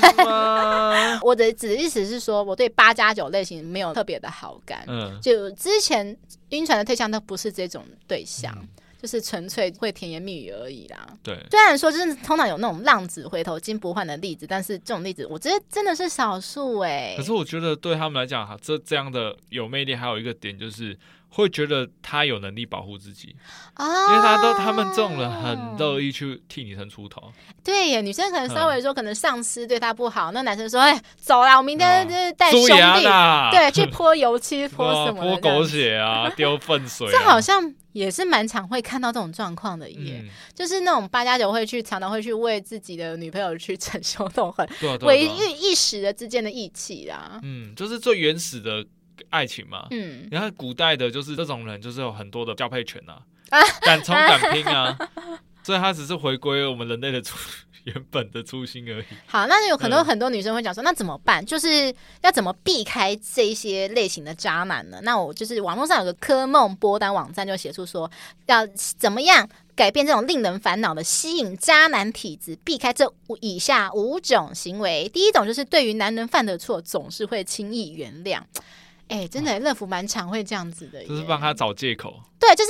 [1.21, 4.83] 我的只意思是说，我对八加九类型没有特别的好感。
[4.87, 6.15] 嗯，就之前
[6.49, 8.67] 晕船的对象都不是这种对象，嗯、
[9.01, 11.07] 就是纯粹会甜言蜜语而已啦。
[11.23, 17.15] 对，虽然说就是通常有那种浪子回头金不换的例子，但是这种例子我觉得真的是少数哎。
[17.17, 20.97] 可是我觉得对他们来讲，哈，这这样的有魅力，还有一个点就是。
[21.31, 23.35] 会觉得他有能力保护自己
[23.75, 27.31] 啊，因为他都他们这种人很乐意去替女生出头。
[27.63, 33.05] 对耶，女生可能稍微说可能上司对她不好，那男生说哎走啦，我明天就是带兄弟
[33.51, 37.07] 对去泼油漆泼什么 泼狗血啊，丢粪水。
[37.11, 40.23] 这好像也是蛮常会看到这种状况的耶，
[40.53, 44.67] 就是那种八加九会去常常会去为自己的女朋友去逞凶斗狠，
[45.01, 47.39] 维护一时的之间的义气啦。
[47.43, 48.85] 嗯，就是最原始的。
[49.31, 54.97] 爱情嘛，嗯，你看古代的就是这种人，就是有很多的交配权呐、啊， 敢冲敢拼啊，
[55.63, 57.37] 所以他只是回归我们人类的初
[57.85, 59.05] 原本的初心而已。
[59.25, 61.43] 好，那有很多很多女生会讲说，嗯、那怎么办？
[61.45, 64.99] 就是要怎么避开这些类型的渣男呢？
[65.03, 68.09] 那我就是网络上有个科梦波单网站就写出说，
[68.47, 75.09] 要怎么样改变这种令人烦恼的吸引渣男体质，避开这以下五种行为。
[75.09, 78.41] 第一种就是对于男人犯的错，总是会轻易原谅。
[79.07, 82.21] 哎、欸，真的，乐福蛮常会这样子的，就是帮他找借口。
[82.37, 82.69] 对，就是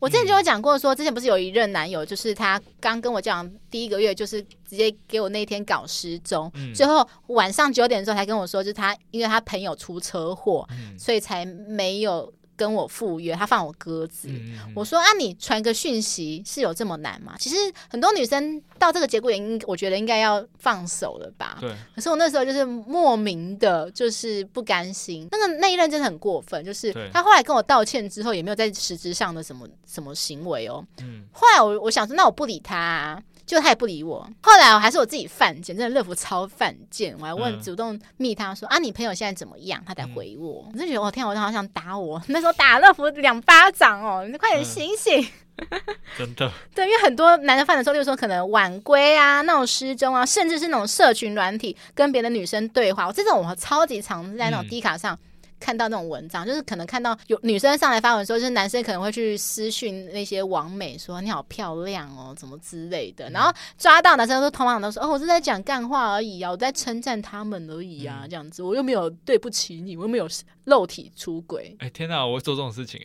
[0.00, 12.32] 我之前就有讲过说，之前不是有一任男友，就是他刚跟我讲第一个月，就是直接给我那天搞失踪，嗯、最后晚上九点的时候才跟我说，就是他因为他朋友出车祸，嗯、所以才没有。
[12.60, 14.28] 跟我赴约，他放我鸽子。
[14.76, 17.34] 我说啊，你传个讯息是有这么难吗？
[17.38, 17.56] 其实
[17.88, 21.56] 很多女生到这个节骨眼，应我觉得应该要放手了吧。
[21.58, 21.74] 对。
[21.94, 25.26] 可是我那时候就是莫名的，就是不甘心。
[25.30, 30.84] 那个那一任真的很过分，就是他后来跟我道歉之后，也没有在实质上的什么什么行为哦。
[31.00, 31.24] 嗯。
[31.32, 33.22] 后来我我想说，那我不理他啊。
[33.50, 34.24] 就他也不理我。
[34.42, 39.82] 后来我还是我自己犯贱，真的乐福超犯贱，我还问、嗯、主动密他说啊，你朋友现在怎么样？
[39.84, 45.26] 他才回我，我、嗯、就觉得我天，我好想打我，那时候打乐福两巴掌哦，你快点醒醒！
[45.56, 45.80] 嗯、
[46.16, 55.14] 真的， 对，因为很多男生犯的时候，就是说可能晚归啊，那种失踪啊，甚至是那种社群软体跟别的女生对话，我这种我超级常在那种低卡上。
[55.14, 55.18] 嗯
[55.60, 70.26] 看到那种文章，就是可能看到有女生上来发文说，就是男生可能会去私讯那些网美说你好漂亮哦，怎么之类的，然后抓到男生都通常都说哦，我是在讲干话而已啊，我在称赞他们而已啊，这样子，我又没有对不起你，我又没有
[70.64, 71.76] 肉体出轨。
[71.78, 73.00] 哎天哪，我会做这种事情，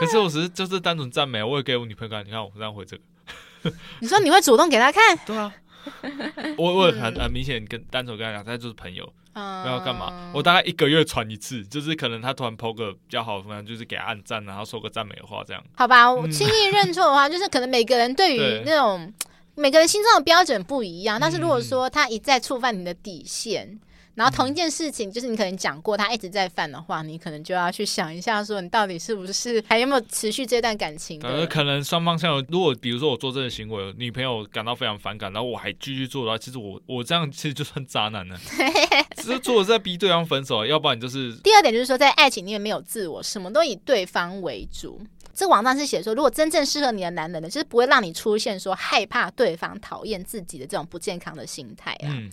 [0.00, 2.96] 可是我只是就是单纯赞美，我也给我女朋友看，你看我这样回这
[3.64, 5.18] 个， 你说你会主动给他看？
[5.26, 5.52] 对啊。
[6.58, 9.10] 我我很 很明显跟单纯跟他讲，他就是朋友，
[9.62, 10.30] 不要干嘛。
[10.34, 15.62] 我大概一个月传一次，就是可能他突然 po 个比较好的，就是给他按赞，然后说个赞美的话，这样。
[15.76, 19.12] 好吧，我轻易认错的话，就是可能每个人对于那种
[19.54, 21.18] 每个人心中的标准不一样。
[21.20, 23.78] 但是如果说他一再触犯你的底线。
[24.18, 31.20] 然后同一件事情，就是你可能讲过，他一直在犯的话，你可能就要去想一下，说你到底是不是还有没有持续这段感情？
[31.22, 38.36] 呃，可能双方像如果比如说我做这个行为，女朋友感到非常反感，然后我还继续做的话，其实我我这样其实就算渣男了，
[39.14, 41.32] 只是做的是在逼对方分手，要不然你就是。
[41.36, 45.00] 第二点就是说，在爱情里面没有自我，什么都以对方为主。
[45.32, 52.10] 这网站是写说，如果真正适合你的男人呢，就是不会让你出现说害怕对方讨厌自己的这种不健康的心态啊。
[52.10, 52.28] 嗯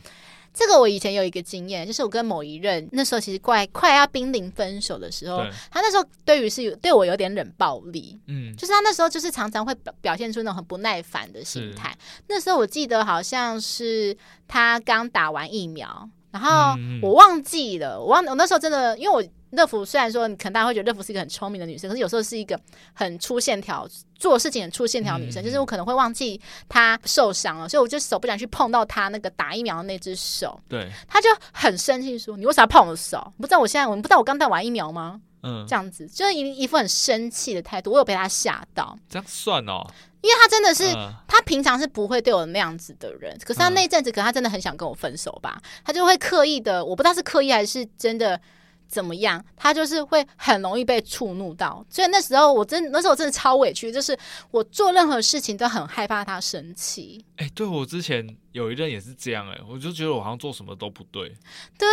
[0.55, 11.95] 这个我以前有一个经验，就是我跟某一任那时候其实快快要濒临分手的时候，他那时候对于是有对我有点冷暴力，嗯，就是他那时候就是常常会表表现出那种很不耐烦的心态。
[12.29, 14.15] 那时候我记得好像是
[14.47, 19.23] 他刚打完疫苗，然后我忘记了，我忘我那时候真的因为我。
[19.55, 22.59] 乐福虽然说你可能大家会觉得乐福是一个很聪明的女生，可是有时候是一个
[22.93, 26.39] 很粗线条做事情很粗线条的女生，嗯、就是我可能会忘记
[26.69, 30.59] 她受伤了，所以我就手不想去碰到她那个打疫苗的那只手。
[30.67, 33.33] 对，她就很生气说：“你为啥要碰我的手？
[33.37, 38.97] 不知道我现在我不知道我刚打完疫苗吗？”嗯，这样子就是一一副很生气的态度，我有被她吓到。
[39.07, 39.85] 这样算哦，
[40.21, 40.91] 因为她真的是
[41.27, 48.39] 她、嗯、平常是不会对我那样子的人，可是她那阵子可能她真的很想跟我分手吧，她就会刻意的，我不知道是刻意还是真的。
[48.87, 49.43] 怎么样？
[49.55, 54.17] 他就是会很容易被触怒到，所以那时候我真那时候我真的超委屈，就是
[54.51, 57.23] 我做任何事情都很害怕他生气。
[57.37, 61.29] 哎、欸，对我之前有一任也是这样、欸，哎，我就觉得我好像做什么都不对，
[61.77, 61.87] 对，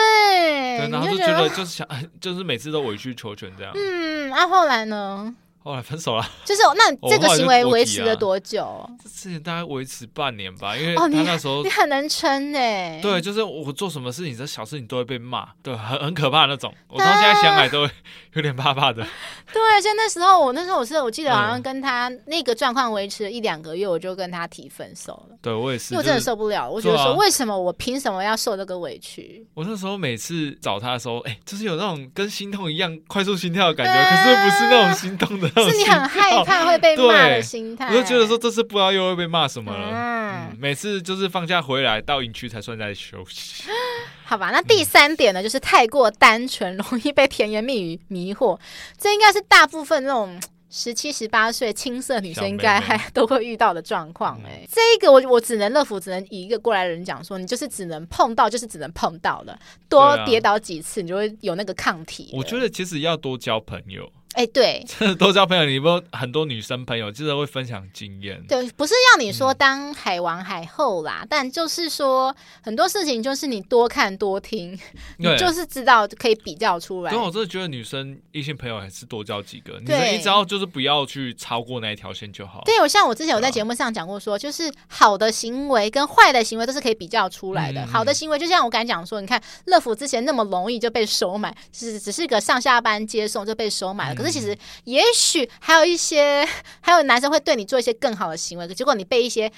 [0.79, 1.89] 对，然后就觉得就是想，
[2.21, 3.73] 就是每次都委曲求全这样。
[3.75, 5.35] 嗯，那、啊、后来呢？
[5.64, 8.88] 后来分手了，就是那这个行为维持了多久？
[9.03, 12.98] 这事情大概维持半年吧，因为他那时候、哦、你，你很能撑哎。
[13.01, 16.75] 对，就是我做什么事情，这小事情都会被骂，对，很很可怕的那种。
[16.88, 17.92] 我到现在想来都会
[18.33, 19.07] 有点怕怕的。
[19.53, 25.37] 对，而且那时候我那时候我是我记得好像跟他那个状况维持了一两个月，我就跟他提分手了。
[25.40, 29.46] 对我也是，因为我真的受不了，我觉得说为什么我凭什么要受这个委屈？
[29.55, 36.23] 我那时候每次找他的时候，哎，就是有那种跟心痛一样快速心跳的感觉，可是不是那种心痛的是你很害。
[36.23, 39.88] 害怕会被骂的心态，我就觉得说这次不知道又会被骂什么了。
[39.93, 43.65] 嗯嗯、每次就是放假回来到营区才算在休息。
[44.25, 48.59] 好吧，那第三点呢，嗯、就是太过单纯， 容易被甜言蜜语迷惑。
[48.97, 54.41] 这应该是大部分那种十七、十八岁青涩女生应该还都会遇到的状况。
[54.47, 62.31] 哎，这一个我我只能乐福，只能以一个过来人讲说，你就是只能碰到，就是只能碰到了，多跌倒几次，你就会有那个抗体。
[62.33, 64.11] 我觉得其实要多交朋友。
[64.35, 64.85] 哎，对，
[65.18, 68.42] 多交朋友，你不很多女生朋友，就是会分享经验。
[68.49, 74.79] 对，不是要你说当海王海后啦，嗯、但就是说很多事情，就是你多看多听，
[75.18, 77.11] 你就是知道可以比较出来。
[77.11, 82.62] 所以我真的觉得女生异性朋友还是多交几个，对你只要就是不要去超过那一条线就好。
[82.64, 87.83] 对，我像我之前有在节目上讲过说，就是好的行为跟坏的行为都是可以比较出来的。
[87.83, 94.14] 嗯、好的行为就像我刚才讲说，你看乐福之前那么容易就被收买，是只是个上下班接送就被收买了。
[94.14, 96.47] 嗯可是其实，也许还有一些，
[96.81, 99.51] 还有男生会对你做一些更好的行为，结果你被一些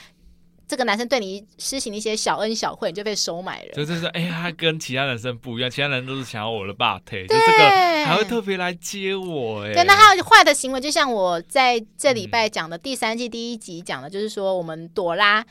[0.67, 3.73] 这个男生对你施行一些小恩小惠，你就被收买了。
[3.75, 9.75] 就就是，哎呀，他跟其他男生不一样， 其他男生都是想要我的霸腿，就这个还会特别来接我，哎。
[9.75, 15.45] 对，那还有坏的行为，就像我在这礼拜讲的第三季第一集讲的，就是说我们朵拉。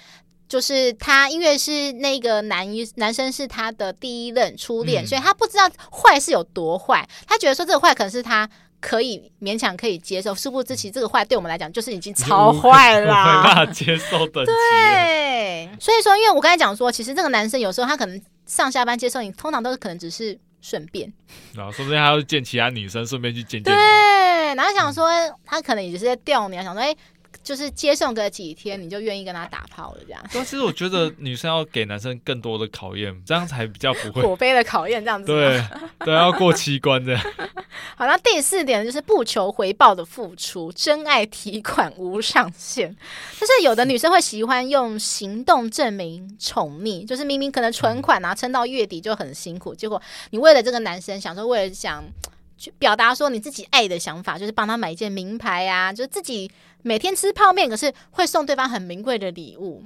[0.46, 7.08] 就是他，因为是那个男男生是他的第一任初恋，嗯、所以他不知道坏是有多坏。
[7.26, 8.48] 他觉得说这个坏可能是他
[8.84, 14.46] 可以勉强可以接受，殊不知其实这个坏对我们来讲就是已经超坏了，没办法接受的。
[14.46, 21.12] 对，所以说，因为我刚才讲说，其实这个男生有时候他可能上下班接受你，通常都是可能只是顺便，
[21.56, 23.74] 然后说不定他要见其他女生，顺便去见见。
[23.74, 25.10] 对，然后想说
[25.46, 26.94] 他可能也是在吊你，想说哎。
[27.44, 30.24] 就是接送个几天，你就愿意跟他打炮了这样。
[30.34, 35.28] 但其实我觉得 女生要给男生更多的考验，这样才比较不会火杯的考验这样子。
[35.28, 35.62] 对
[36.00, 37.18] 对，要过七关的。
[37.96, 42.96] 好，那第四点就是不求回报的付出，真爱提款无上限。
[43.40, 52.04] 就是有的女生会喜欢用行动证明宠溺，就是明明可能存款啊撑到月底就很辛苦，结果你为了这个男生，想说为了想。
[52.58, 56.50] 去表达说你自己爱的想法，就是帮他买一件名牌啊，就是自己
[56.82, 59.84] 每天吃泡面，可是会送对方很名贵的礼物。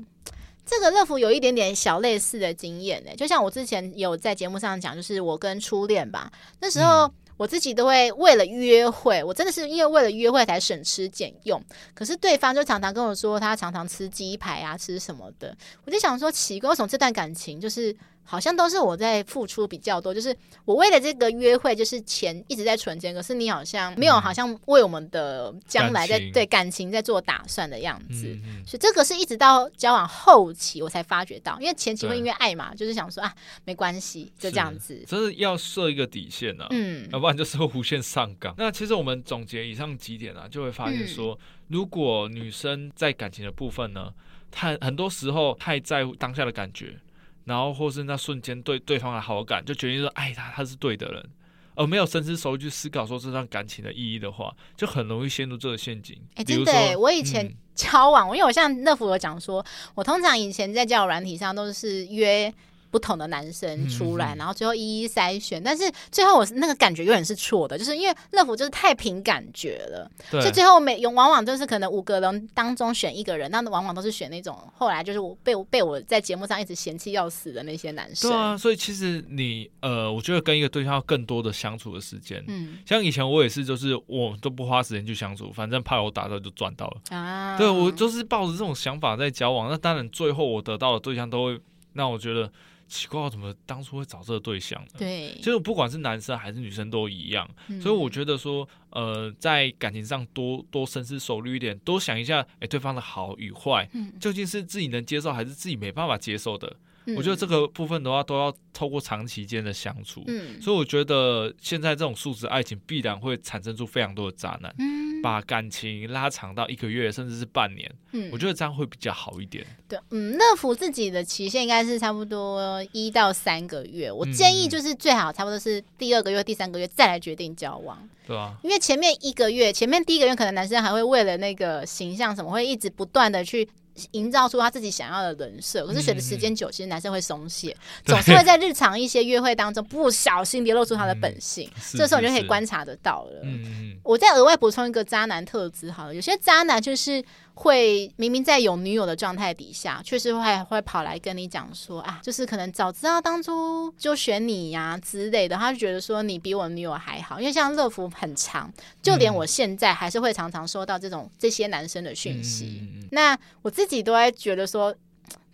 [0.66, 11.64] 这个乐福有一点点小类似的经验呢，就像我之前有在节目上讲，就是我跟初恋吧，那时候我自己都会为了约会，我真的是因为为了约会才省吃俭用，
[11.94, 15.56] 可是对方就常常跟我说他常常吃鸡排啊，吃什么的，
[15.86, 17.96] 我就想说奇怪，为什么这段感情就是。
[18.30, 28.28] 好像都是我在付出比较多，就是我为了这个约会，就是钱一直在存钱，可是你好像没有，好像为我们的将来在对感情在做打算的样子。
[28.28, 35.02] 嗯嗯、所以这个是一直到交往后期我才发觉到，因为前期会因为爱嘛，就是想说啊，没关系，就这样子。
[35.08, 38.54] 真是要设一个底线啊，嗯，要不然就是会无限上纲。
[38.60, 44.14] 那其实我们总结以上几点啊，就会发现说，嗯、如果女生在感情的部分呢，
[44.52, 47.00] 她很多时候太在乎当下的感觉。
[47.48, 51.30] 然后或是那瞬间对对方的好感，就决定说爱他，他是对的人，
[51.74, 56.16] 而没有深思熟虑去思考说这段感情的意义的话，就很容易陷入这个陷阱。
[56.36, 62.54] 哎，真的，我以前交往，嗯、因为我像乐福有讲说，我通常以前在交友软体上都是约。
[62.98, 78.32] 不同的男生出来，然后最后一一筛选，但是最后我是那个感觉永远是错的，就是因为乐福就是太凭感觉了，所以最后每用往往就是可能五个人当中选一个人，那往往都是选那种后来就是我被我被我在节目上一直嫌弃要死的那些男生。
[78.32, 87.56] 对啊，所以其实你呃，我觉得跟一个对象要更多的相处的时间，嗯，像以前我也是，就是我都不花时间去相处，反正怕我打到就赚到了啊。
[87.60, 91.60] 对，我就是抱着这种想法在交往，那当然最后我得到的对象都会
[91.94, 92.52] 让我觉得。
[92.88, 94.88] 奇怪，我怎么当初会找这个对象呢？
[94.98, 106.76] 对，其实不管是男生还是女生都一样，嗯、所以我觉得说，呃，在感情上多多深思熟虑一点，多想一下，哎、欸，对方的好与坏，嗯、究竟是自己能接受还是自己没办法接受的？
[107.06, 110.24] 嗯、我觉得这个部分的话，都要透过长期间的相处。
[110.28, 114.74] 嗯，所以我觉得现在这种速食爱情必然会产生出非常多的渣男。
[114.80, 115.07] 嗯。
[115.22, 119.66] 把感情拉长到一个月，甚至是半年，嗯，我觉得这样会比较好一点。
[119.88, 124.12] 对，嗯，乐福自己的期限应该是差不多一到三个月。
[124.12, 127.98] 我建议就是最好差不多是第二个月、第三个月再来决定交往。
[128.26, 133.68] 对啊，因为前面一个月，前面第一个月可能男生还会为了那个形象什么，会一直不断的去。
[134.12, 143.42] 营造出他自己想要的人设，可是随着时间久，其实男生会松懈，嗯、总是会在日常一些约会当中不小心流露出他的本性，嗯、这时候你就可以观察得到了。
[143.44, 147.24] 嗯、我再额外补充一个渣男特质，好了，有些渣男就是。
[147.60, 157.40] 会明明在有女友的状态底下，确实会会跑来跟你讲说啊，就是可能早知道当初就选你呀、啊、之类的，他就觉得说你比我女友还好。
[157.40, 162.88] 因为像乐福很长，就连我现在还是会常常收到这种这些男生的讯息。
[162.96, 164.94] 嗯、那我自己都会觉得说，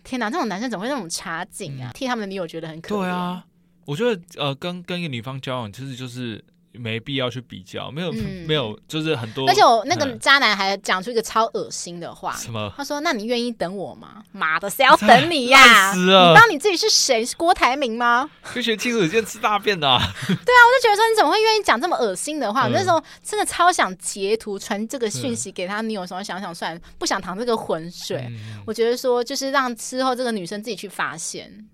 [0.04, 1.90] 天哪，这种男生怎么会那种差劲啊？
[1.90, 2.98] 嗯、替他们的女友觉得很可怜。
[2.98, 3.46] 对啊，
[3.86, 6.44] 我觉得呃，跟跟一个女方交往，其实就是。
[6.74, 9.48] 没必要去比较，没有、嗯、没有，就是很多。
[9.48, 12.72] 而且我那个渣男还讲出一个超恶心的话，什么？
[12.76, 14.22] 他说：“那你愿意等我吗？
[14.32, 15.92] 妈的，谁要等你呀？
[15.94, 17.24] 你当你自己是谁？
[17.24, 18.28] 是郭台铭吗？
[18.54, 19.98] 就学清楚一件吃大便的、啊。
[20.26, 22.66] 对啊，我就觉得说，你怎么会愿意讲这么恶心的话？
[22.66, 28.26] 嗯、我那时候真的超想截图传这个讯息给他女友，什么想想算了，不想淌这个浑水。
[28.28, 31.66] 嗯、我觉得说，就是让之后这个女生自己去发现。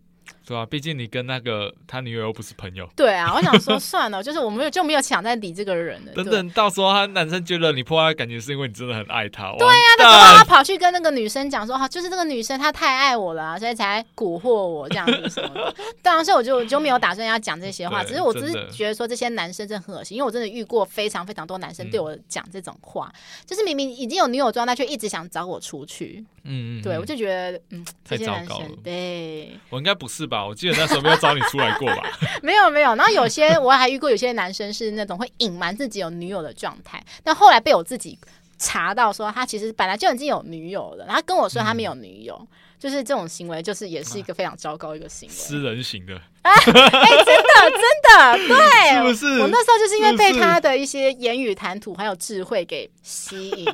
[0.51, 2.85] 对啊，毕竟你跟那个他女友又不是朋友。
[2.97, 6.13] 对啊，我想说 算了，就是我没有就没有想在理这个人了。
[6.13, 9.55] 等等，到时候他男生觉得你破坏感情是因为你真的很爱他。
[9.57, 15.73] 对呀、啊，那时候他跑去跟那个女生讲说，哈，就是这个女生她太爱我了，所以才蛊惑我这样子什么的。
[16.03, 26.25] 当然，所以我就我就没有打算要讲这些话，只是我只是觉得说这些男生真的很恶心，因为我真的遇过非常非常多男生对我讲这种话，嗯、就是明明已经有女友状态，却一直想找我出去。
[26.43, 28.69] 嗯嗯，对，我就觉得嗯，太糟糕了。
[28.83, 30.40] 对，我应该不是吧？
[30.47, 32.03] 我记得那时候没有找你出来过吧？
[32.43, 32.95] 没有没有。
[32.95, 38.19] 然后有些我还遇过，有些男生是那种会隐瞒自己有女友的状态，但后来被我自己
[38.59, 46.21] 查到说他其实本来就已经有女友了，然后跟我说他没有女友，嗯、就是这种行为，就是也是一个非常糟糕一个行为，私人型的。
[46.43, 49.41] 哎、欸，真的，真的，对，是不是？
[49.41, 53.67] 我那时候就是因为被他的一些言语谈吐还有智慧给吸引，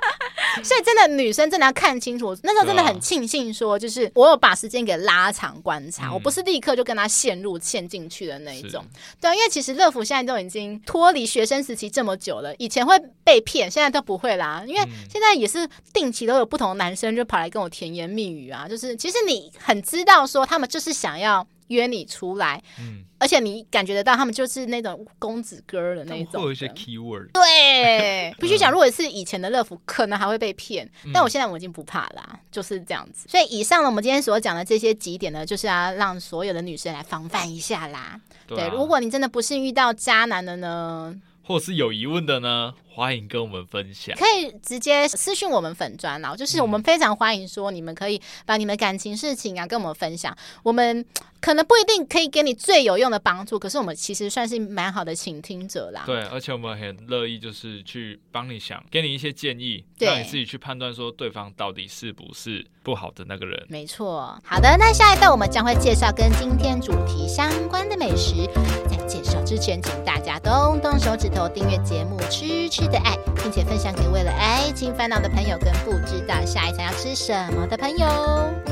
[0.64, 2.34] 所以真的女生真的要看清楚。
[2.42, 8.82] 那时候真的很庆幸，说就是我有把时间给拉长观察，我不是立刻就跟他陷入陷进去的那一种。
[9.20, 14.64] 对，因为其实乐福现在都已经脱离学生时期这么久了，以前会被骗，现在都不会啦。
[14.66, 14.80] 因为
[15.12, 21.46] 现在也是定期都有不同的男生就跑来跟我甜言蜜语啊，就是其实你很知道说他们就是想要。
[21.68, 33.28] 约你出来，嗯，而且你感觉得到他们就是那种公子哥的那种，会有一些 keyword，对， 必须讲，如果是以前的乐福，可能还会被骗，嗯，但我现在我已经不怕啦，就是这样子。
[33.28, 38.20] 所以以上呢，我们今天所讲的这些几点呢，就是要让所有的女生来防范一下啦。
[38.46, 51.04] 对，对，如果你真的不幸遇到渣男的呢，或是有疑问的呢，欢迎跟我们分享，可以直接私讯我们粉砖啦，就是我们非常欢迎说你们可以把你们感情事情啊跟我们分享，我们。
[51.46, 56.02] 可能不一定可以给你最有用的帮助，可是我们其实算是蛮好的倾听者啦。
[56.04, 63.64] 对，而且我们很乐意就是去帮你想，给你一些建议，让你自己去判断说对方到底是不是不好的那个人。
[63.68, 64.36] 没错。
[64.42, 68.44] 好的，那下一段我们将会介绍跟今天主题相关的美食。
[68.90, 78.65] 在介绍之前，请大家动动手指头订阅节目《吃吃的爱》，并且分享给为了爱情烦恼的朋友，跟不知道下一餐要吃什么的朋友。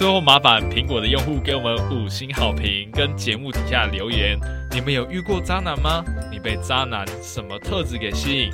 [0.00, 4.34] 最后，麻烦苹果的用户给我们五星好评，跟节目底下留言。
[4.70, 6.02] 你们有遇过渣男吗？
[6.32, 8.50] 你被渣男什么特质给吸引？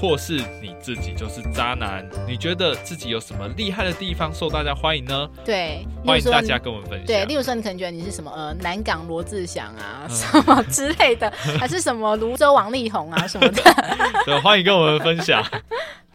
[0.00, 2.02] 或是你自己就是渣男？
[2.26, 5.28] 你觉得自己有什么厉害的地方受大家欢迎呢？
[5.44, 7.06] 对，欢迎大家跟我们分享。
[7.06, 11.30] 对，例如说你可能觉得你是什么呃南港罗志祥啊、嗯、什么之类的，
[11.60, 13.62] 还是什么泸州王力宏啊什么的。
[14.24, 15.44] 对，欢迎跟我们分享。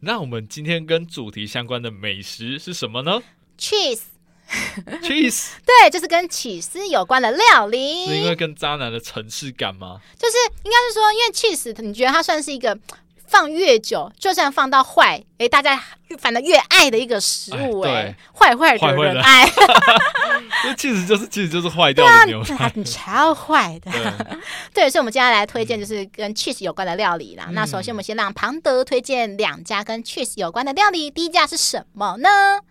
[0.00, 3.20] 那我们今天跟主题相关的美食是什么呢
[3.56, 4.11] ？Cheese。
[5.02, 10.00] cheese 对，就是跟起司有关的料理，是因为跟渣男的层次感吗？
[10.18, 12.78] 就是应该是说，因为 cheese，你觉得它算是一个
[13.26, 15.82] 放越久，就算放到坏，大家
[16.18, 19.44] 反正越爱的一个食物、欸，哎，坏坏的人爱。
[20.64, 23.90] 因为 cheese 就是 cheese 就是坏掉的牛排，超坏的。
[24.72, 27.46] 对，所以我们接下来推荐就是跟 cheese 有关的料理啦。
[27.48, 32.28] 嗯、那首先我们先让庞德推荐两家跟 cheese 有关的料理，第一家是什么呢？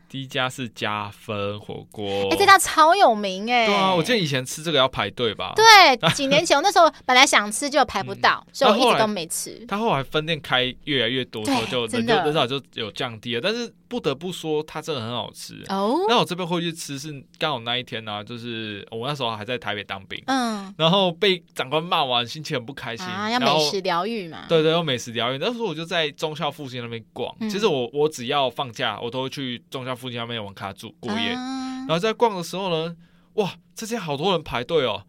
[0.07, 3.67] 第一家是加分火锅，哎、欸，这家超有名哎、欸。
[3.67, 5.53] 对啊，我记得以前吃这个要排队吧？
[5.55, 9.65] 对，几年前我那时候本来想吃就排不到，嗯、所以我一直都没吃。
[9.67, 13.41] 他后，后来分店开越来越多，之后就人就人少就有降低了。
[13.41, 15.99] 但是不得不说，它真的很好吃哦。
[16.07, 24.45] 那我这边会去吃是刚好那一天呢、啊，就是我那时候还在台北当兵，嗯，然后被长官骂完，心情很不开心啊，要美食疗愈嘛。
[24.47, 25.37] 对对，要美食疗愈。
[25.37, 27.35] 那时候我就在中校附近那边逛。
[27.39, 32.95] 嗯、其实我我只要放假，我都会去中校附近那边网咖住过夜，啊、然后在逛的时候呢，
[33.33, 35.03] 哇，这些好多人排队哦，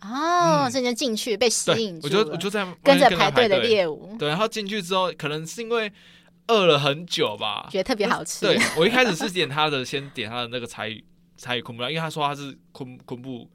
[0.00, 5.92] 哦，瞬间进去被吸引，我就我就在跟着排队的猎物，对，然后进去之后，可能是因为
[6.50, 8.44] 饿了很久吧，觉得特别好吃。
[8.44, 11.04] 对，我一开始是点他的，先点他的那个柴鱼
[11.36, 13.48] 柴鱼昆布，因为他说他是昆昆布，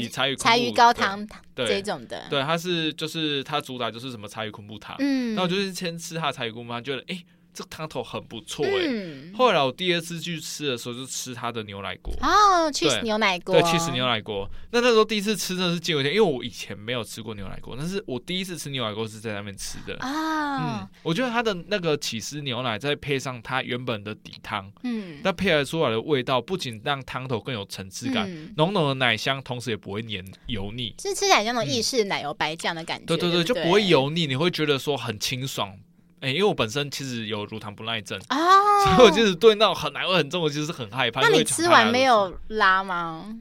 [0.00, 7.22] 以，柴鱼柴鱼高汤对这种的，对，他是就是他主打就是什么柴鱼昆布汤，嗯，然后我就是先吃他的柴鱼昆布汤，觉得哎。
[7.58, 14.48] 这个汤头很不错哎、欸，嗯、后来我第二次去吃的时候就吃它的牛奶锅哦，cheese 牛奶锅，对，cheese 牛奶锅。
[14.70, 20.08] 那那时候第一次吃真的是惊为天，因为我以前没有吃过牛奶锅，但是我第一次吃牛奶锅是在那边吃的啊。
[20.08, 33.06] 哦、嗯，我觉得它的那个起司牛奶再配上它原本的底汤，嗯，那配合出来的味道不仅让汤头更有层次感，浓浓、嗯、的奶香，同时也不会黏油腻，是吃起来像那种意式奶油白酱的感觉。
[33.06, 35.76] 对对对，对对就不会油腻，你会觉得说很清爽。
[36.20, 41.20] 哎、欸，因为我本身其实有乳糖不耐症啊，哦、 所以我就是对那种很难味很重的，其实是很害怕。
[41.20, 43.36] 那你吃完没有拉吗？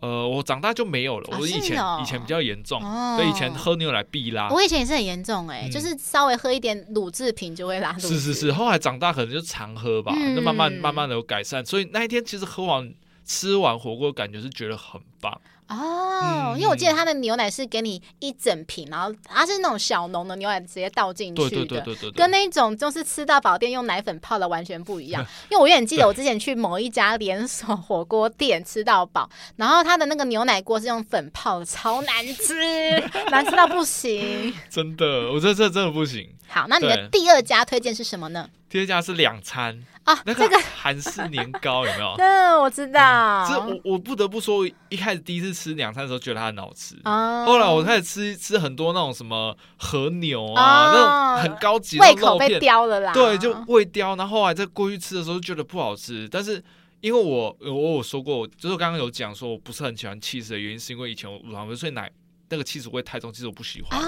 [0.00, 1.38] 呃，我长大就没有了。
[1.38, 4.48] 我以前、哦、以前比较严重，哦、所以以前喝牛奶必拉。
[4.48, 8.08] 我以前也是很严重、欸，哎、嗯，就是稍微喝一点乳制品就会拉肚子。
[8.08, 11.64] 是是是，后来长大可能就常喝吧，那、嗯、慢慢慢慢的有改善。
[11.64, 12.92] 所以那一天其实喝完
[13.24, 15.40] 吃完火锅，感觉是觉得很棒。
[15.72, 25.24] 哦，因为我记得他的牛奶是给你一整瓶，然后它是那种小浓的牛奶，直接倒进去的，对对对对对，跟那种就是吃到饱店用奶粉泡的完全不一样。
[25.50, 33.00] 因为我也记得我之前去某一家连锁火锅店吃到饱，然后他的那个牛奶锅是用粉泡的，超难吃，
[33.30, 34.52] 难吃到不行。
[34.68, 36.28] 真的，我觉得这真的不行。
[36.48, 38.46] 好，那你的第二家推荐是什么呢？
[38.72, 39.78] 第二家是两餐。
[40.04, 42.14] 啊，那个韩式年糕 有没有？
[42.16, 43.46] 嗯，我知道。
[43.46, 46.96] 这我我不得不说，一开始第一次吃两餐的时候觉得它很好吃。
[47.04, 47.44] 哦。
[47.46, 53.12] 后来我开始吃吃很多那种什么和牛啊，那种很高级的肉片，胃口被刁了啦。
[53.12, 54.16] 对，就胃刁。
[54.16, 56.60] 然后后来再过去吃的时候就觉得不好吃，但是
[57.02, 62.10] 因为我我有说过，就是刚刚有讲说我不是很喜欢起司的原因，是因为以前我乳糖不所以奶。
[62.48, 63.98] 那个起司味太重，其实我不喜欢。
[63.98, 64.06] 啊、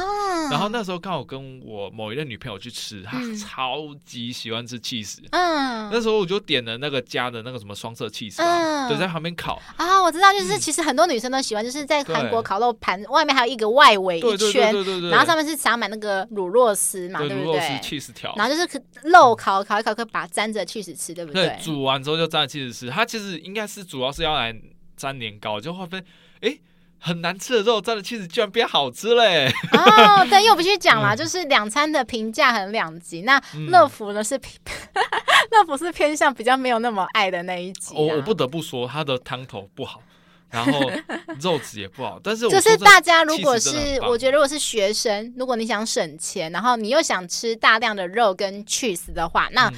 [0.51, 5.19] 然后那时候刚好跟我某一任女朋友去吃，她超级喜欢吃 cheese，。
[5.31, 9.61] 嗯，那时候我就点了那个加的那个什么双色起司，嗯，对，在旁边烤。
[9.77, 17.45] 啊，我知道，就是其实很多女生都喜欢，就是在韩国烤肉盘外面还有一个外围一圈，对对对对，然后上面是撒满那个乳酪丝嘛，对不对？
[17.45, 18.35] 乳酪丝起司条。
[18.37, 21.47] 然后就是肉烤烤一烤，可以把它沾着 cheese 吃，对不对？
[21.49, 22.91] 对，煮完之后就沾着起司吃。
[22.91, 24.55] 它其实应该是主要是要来
[24.97, 26.05] 沾年糕，就划分
[26.41, 26.59] 哎。
[27.07, 29.53] 很难吃的肉蘸的起司居然变好吃嘞！
[29.73, 33.21] 哦，对，因为我必须讲啦，就是两餐的评价很两极。
[33.23, 33.39] 那
[33.69, 34.55] 乐福呢是偏，
[35.53, 37.95] 乐福是偏向比较没有那么爱的那一集。
[37.95, 40.01] 我我不得不说，它的汤头不好，
[40.55, 40.91] 然后
[41.41, 42.21] 肉质也不好。
[42.23, 49.71] 但是就是大家如果是，我觉得如果是学生，如果你想省钱，然后你又想吃大量的肉跟 cheese 的话，那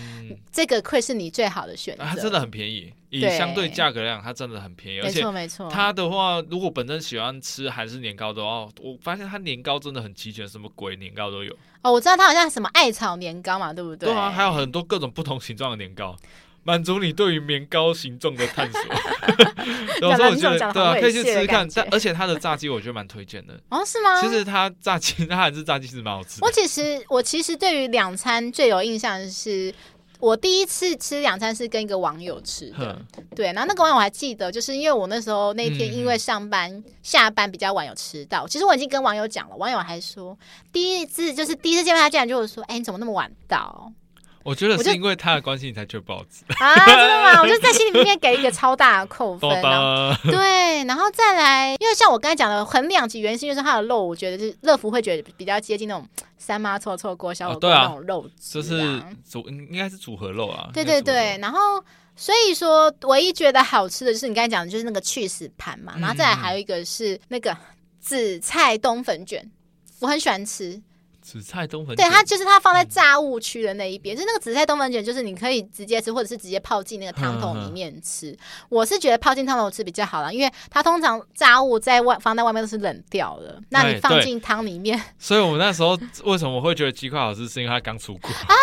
[0.53, 2.05] 这个会是你最好的选择。
[2.05, 2.93] 它真的很便宜。
[3.09, 5.71] 以相对价格量，它真的很便宜，没错没错。
[5.71, 11.57] 它的话，如果本身喜欢吃韩式年糕的话，我发现它年糕真的很齐全，什么鬼年糕都有。
[11.83, 14.09] 哦，我知道它好像什么艾草年糕嘛，对不对？
[14.09, 16.15] 对啊，还有很多各种不同形状的年糕，
[16.67, 18.81] 满足你对于年糕形状的探索。
[20.01, 21.69] 有时候我觉得对啊，可以去吃吃看。
[21.75, 23.59] 但而且它的炸鸡我觉得蛮推荐的。
[23.71, 24.21] 哦，是吗？
[24.21, 26.47] 其实它炸鸡，它还是炸鸡是蛮好吃的。
[26.47, 29.73] 我其实我其实对于两餐最有印象的是。
[30.19, 32.99] 我第一次吃两餐是跟一个网友吃的，
[33.35, 40.37] 对，然后那个网友我还记得，就是因为我那时候那天因为上班、嗯、下班比较晚有迟到，其实我已经跟网友讲了，网友还说
[40.73, 43.93] 第一次就是第一次见面，他竟然就会说：“哎、欸，你怎么那么晚到？”
[44.47, 46.75] 我觉得是因为他的关系，你才觉得不好吃啊？
[46.87, 47.43] 真的吗？
[47.43, 49.51] 我就在心里面给一个超大的扣分。
[50.31, 60.71] 对，然后再来，因为像我刚才讲的，很两极原因，就是它的肉，我觉得是乐福会觉得比较接近那种三妈臭臭锅小火锅那种肉质，就是组应该是组合肉啊。
[60.73, 61.85] 对对对，然后
[62.15, 67.57] 所以说，唯一觉得好吃的就是你刚才讲的，就是那个去死盘嘛，然后再来还有一个是那个
[67.99, 69.51] 紫菜冬粉卷，
[69.99, 70.81] 我很喜欢吃。
[71.27, 78.37] 紫菜冬粉，对，它就是它放在炸物区的那一边，嗯、就是那个紫菜冬粉卷，就是你可以直接吃，或者是直接泡进那个汤桶里面吃。
[78.69, 85.03] 我是觉得泡进汤桶吃比较好啦，因为它通常炸物在外放在外面都是冷掉的，那你放进汤里面。
[85.19, 88.55] 所以我们那时候为什么会觉得鸡块好吃，是因为它刚出锅啊。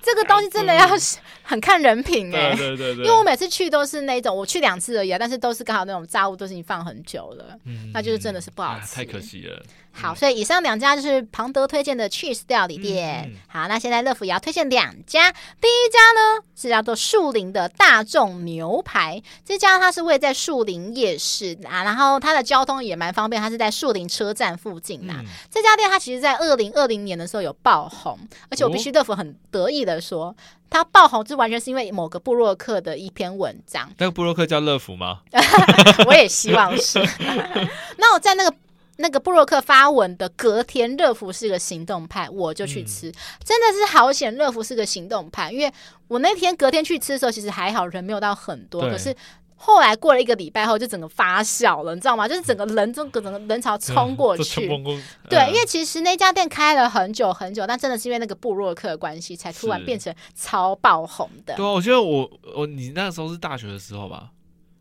[0.00, 0.86] 这个东西真的要
[1.42, 9.62] 很看人品哎、欸，对对对，因为我每次去都是那种，我去两次而已啊，但是都是刚好那种炸物都是已经放很久了，嗯、那就是真的是不好吃，啊、太可惜了。
[9.96, 13.30] 好，所以以上两家就是庞德推荐的 cheese 料理店。
[13.32, 25.14] 嗯、好，那现在乐福也要推荐两家，第一家呢是叫做树林的大众牛排，这家它是位在树林夜市啊，然后它的交通也蛮方便，它是在树林车站附近呐。
[25.20, 28.18] 嗯、这家店它其实在二零二零年的时候有爆红，
[28.50, 30.34] 而且我必须乐福很得意的说，
[30.68, 33.88] 它爆红就完全是因为某个布洛克的一篇文章。
[33.98, 35.20] 那个布洛克叫乐福吗？
[36.08, 36.98] 我也希望是。
[37.96, 38.52] 那我在那个。
[38.96, 43.14] 那个布洛克发文的隔天，乐福是个行动派，我就去吃，嗯、
[43.44, 45.72] 真的是好险，乐福是个行动派，因为
[46.06, 49.14] 我那天隔天去吃的时候，其实还好，人没有到很多，可是
[49.56, 52.28] 后来过了一个礼拜后，就整个发酵了，你知道吗？
[52.28, 61.54] 就是整个人，整个整个人潮冲过去， 嗯、对，因为其实那家店开了很久很久，但真的是因为那个布洛克的关系，才突然变成超爆红的。
[61.54, 64.30] 对啊，我觉得我我你那个时候是大学的时候吧。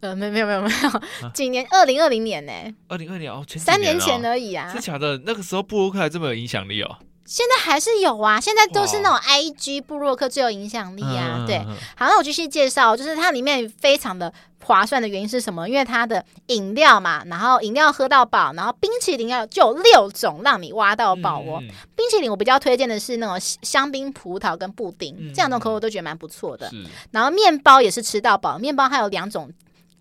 [0.04, 1.66] 呃，没没有没有没有，几年？
[1.72, 2.52] 二零二零年呢？
[2.90, 4.70] 二零二零年哦，三年前而已啊。
[4.70, 5.18] 是假的？
[5.26, 6.98] 那个时候布洛克还这么有影响力哦。
[7.26, 11.46] 现在还是有啊，现在都是那种 IG 布洛克最有影响力啊。
[11.48, 11.60] 对，
[11.96, 14.32] 好，那我继续介绍，就是它里面非常的
[14.66, 15.70] 划算的原因是什么？
[15.70, 21.64] 因为它的饮料嘛，然后饮料喝到饱，然后冰淇淋要就有六种让你挖到宝哦。
[21.96, 26.70] 冰淇淋我比较推荐的是那种香槟葡萄跟布丁，这两种口味我都觉得蛮不错的。
[27.12, 29.50] 然后面包也是吃到饱，面包还有两种。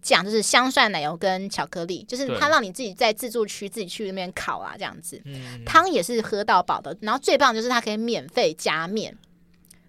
[0.03, 5.23] 讲就是香蒜奶油跟巧克力，就是它让你自己在自助区自己去那边烤啊，这样子。
[5.65, 9.17] 汤也是喝到饱的，然后最棒就是它可以免费加面，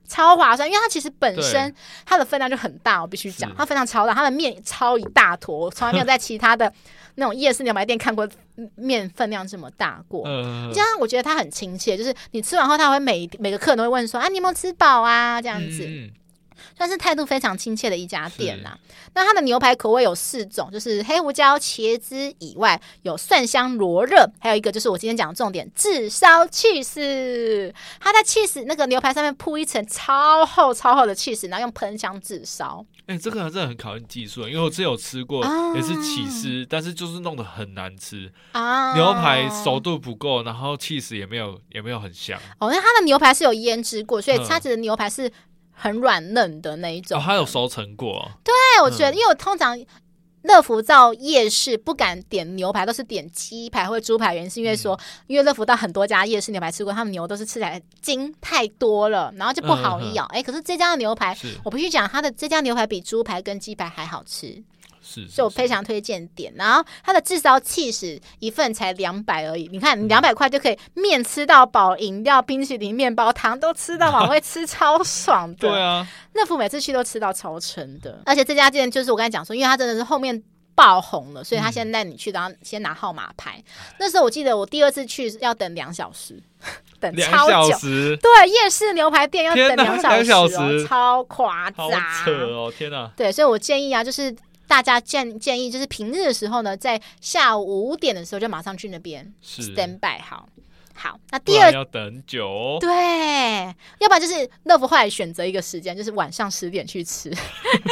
[0.07, 1.73] 超划算，因为它其实本身
[2.05, 6.71] 它的分量就很大，我必须讲，它分量超大，它的面超一大坨，我从来没有 在其他的
[7.15, 8.29] 那种夜市牛排店看过
[8.75, 10.23] 面分量这么大过。
[10.71, 15.41] 这样我觉得它很亲切，就是你吃完后，他会每每个客人都会问说啊，你有没有吃饱啊？
[15.41, 16.11] 这样子。
[16.77, 18.77] 算是态度非常亲切的一家店啦。
[18.85, 27.73] 是那它的牛排口味有四种，就是黑胡椒茄汁以外，有蒜香罗勒，还有一个就是我今天讲的重点，炙烧起司。
[27.99, 32.85] 它在起司那个牛排上面铺一层超厚超厚的起司，然后用喷枪炙烧。
[33.05, 38.95] 哎、欸，这个真的很考验技术，因为我之前有吃过，啊、也是起司，但是就是弄得很难吃啊。
[38.95, 42.39] 牛排熟度不够，然后起司也没有也没有很香。
[42.59, 45.31] 哦，那它的牛排是有腌制过，所以它的牛排是。
[45.83, 47.19] 很软嫩的那一种。
[47.19, 48.31] 哦，它有熟成过。
[48.43, 49.77] 对，我觉得，嗯、因为我通常。
[50.43, 60.25] 乐福到夜市不敢点牛排，都是点鸡排或者猪排，原因是因为说，嗯、因为乐福到很多家夜市牛排吃过，他们牛都是吃起来筋太多了，然后就不好咬。
[60.25, 64.61] 哎、嗯，可是这家的牛排，我必须讲，它的这家牛排比猪排跟鸡排还好吃。
[65.03, 66.53] 是，所以我非常推荐点。
[66.55, 75.69] 然后它的炙烧气势一份才两百而已，你看你两百块就可以面吃到饱，饮料、冰淇淋、面包、糖都吃到饱， 会吃超爽的。
[75.69, 78.21] 对啊，那副每次去都吃到超撑的。
[78.25, 80.41] 而且这家店就是我刚才讲说，因为它真的是后面
[80.75, 83.63] 爆红了，所以他先带你去，然后先拿号码牌。
[83.99, 86.41] 那时候我记得我第二次去要等两小时，
[86.99, 87.77] 等超久。
[87.81, 92.73] 对，夜市牛排店要等两小时，哦，超夸张，好扯哦！
[92.75, 93.11] 天哪。
[93.15, 94.35] 对，所以我建议啊，就是。
[94.73, 100.49] 大家建建议就是平日的时候呢，在下午五点的时候就马上去那边 stand by 好。
[100.95, 102.77] 好，那第二要等很久哦。
[102.79, 102.89] 对，
[103.99, 107.31] 要不然就是乐福后来选择一个时间，就是晚上十点去吃。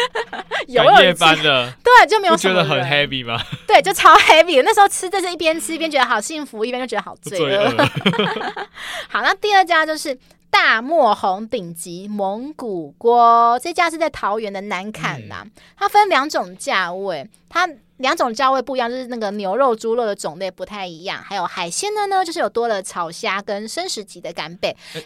[0.68, 3.40] 有夜班的，对，就没有觉得很 heavy 吗？
[3.68, 4.64] 对，就超 heavy。
[4.64, 7.70] 那时候吃就是一边吃一边觉得好幸福，一边就觉得好罪恶。
[9.08, 10.18] 好，那第二家就是。
[10.52, 15.42] 大漠红顶级蒙古锅，这家是在桃园的南坎啦。
[15.44, 21.24] 嗯、它分两种价位，它两种价位不一样，就是那个牛肉、猪肉的种类不太一样。
[21.24, 24.76] 还有海鲜的呢，就是有多了炒虾跟生食级的干贝。
[24.94, 25.04] 欸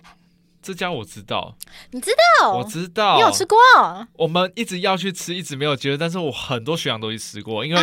[0.66, 1.55] 这家我知道，
[1.91, 2.09] 你知
[2.41, 2.57] 道？
[2.57, 3.55] 我知道，你有吃过？
[4.18, 5.95] 我们一直要去吃，一直没有机会。
[5.95, 7.80] 但是我很多学长都去吃过，因为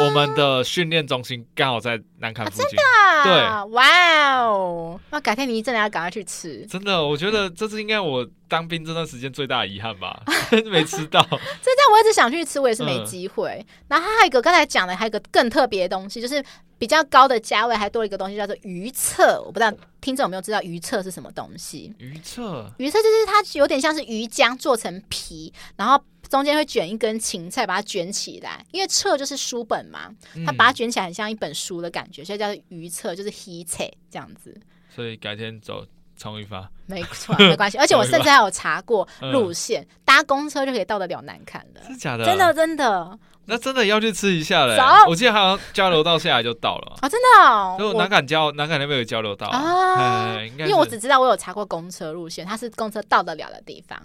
[0.00, 2.78] 我们的训练中心刚好在南坎附近。
[2.78, 3.38] 啊、真的？
[3.38, 4.98] 对，哇哦！
[5.10, 6.64] 那改天你真的要赶快去吃。
[6.64, 10.22] 真的，我觉得这是应该我当兵这段时间最大的遗憾吧，
[10.72, 11.20] 没吃到。
[11.20, 13.58] 这家我一直想去吃，我也是没机会。
[13.58, 16.42] 嗯、然后还有一个刚才讲的，还有一个更特别的东西，就是。
[16.82, 21.94] 比较高的价位还多了一个东西叫做鱼册，我不知道听众有没有知道鱼册是什么东西？
[21.98, 25.96] 鱼册，鱼册就是它有点像是鱼浆做成皮，然后
[26.28, 30.12] 中间会卷一根芹菜把它卷起来，因为册就是书本嘛，
[30.44, 34.52] 它把它卷起来很像一本书的感觉，所以叫做鱼册，就是鱼册这样子。
[34.92, 37.78] 所以改天走冲一发，没错，没关系。
[37.82, 42.24] 而且我甚至还有查过路线，搭公车就可以到得了南崁了，是假的？
[42.24, 43.16] 真的真的。
[43.46, 44.76] 那真的要去吃一下嘞！
[44.76, 47.76] 走我记得好像交流道下来就到了啊、哦，真的、哦。
[47.78, 53.98] 就南港交我南港那边有交流道啊，应该因为我只知道我有查过公车路线，它是公车到得了的地方，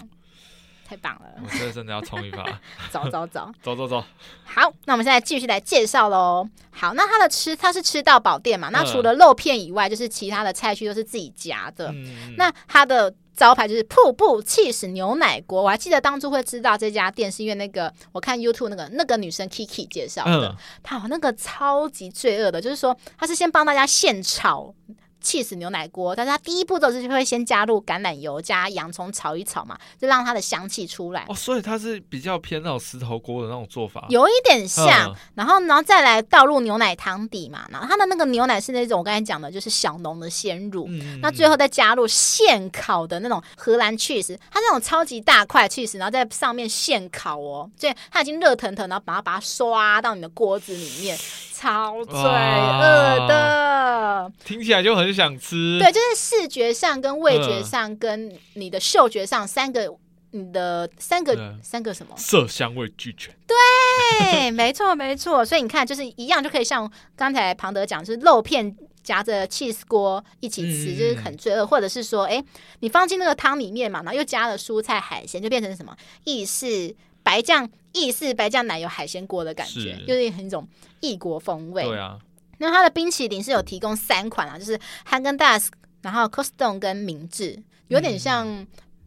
[0.87, 1.27] 太棒了！
[1.43, 2.43] 我真的真的要冲一把，
[2.89, 4.03] 走走 走走走走。
[4.45, 6.47] 好，那我们现在继续来介绍喽。
[6.71, 8.69] 好，那它的吃它是吃到饱店嘛？
[8.69, 11.89] 那除了肉片以外，就是其他的菜区都是自己夹的。
[11.91, 13.13] 嗯、那它的。
[13.37, 24.73] 招牌就是瀑布起司牛奶锅，我还记得当初会知道这家店，是因为那个我看 YouTube 那个那个女生 Kiki 介绍的，她、嗯、那个超级罪恶的，就是说她是先帮大家现炒。
[25.21, 31.25] 起司牛奶锅，但是它第一步骤是会先加入橄榄油加洋葱炒一炒嘛，就让它的香气出来。
[31.27, 34.87] 哦，所以它是比较偏那种石头锅的那种做法，有一点像。
[35.11, 40.85] 嗯、然后，然后再来倒入牛奶汤底嘛，然后它的那个牛奶是那种我刚才讲的，就是小农的鲜乳。
[40.89, 51.17] 嗯、那最后再加入现烤的那种荷兰 cheese，，它那种超级大块 cheese，，然后在上面现烤哦，所以它已经热腾腾，然后把它把它刷到你的锅子里面。
[51.59, 55.79] 超罪恶的，听起来就很想吃。
[55.79, 59.91] 对，就是视觉上、跟味觉上、跟你的嗅觉上三个，
[60.31, 62.13] 你的三个三个什么？
[62.15, 63.33] 色香味俱全。
[63.47, 65.43] 对，没错没错。
[65.43, 71.65] 所以你看，就是一样就可以像刚才庞德讲，就是肉片夹着 cheese 锅一起吃，就是很罪恶。
[71.65, 72.43] 或者是说，哎，
[72.81, 77.67] 你放进那个汤里面嘛，然后又加了蔬菜海鲜，就变成什么意式白酱。
[77.93, 80.67] 意式白酱奶油海鲜锅的感觉，是就是很一种
[80.99, 81.83] 异国风味。
[81.83, 82.19] 对啊，
[82.57, 85.71] 那它的冰淇淋是有提供三款啊，就是汉根达斯，
[86.01, 88.65] 然后 Costco 跟明治，有点像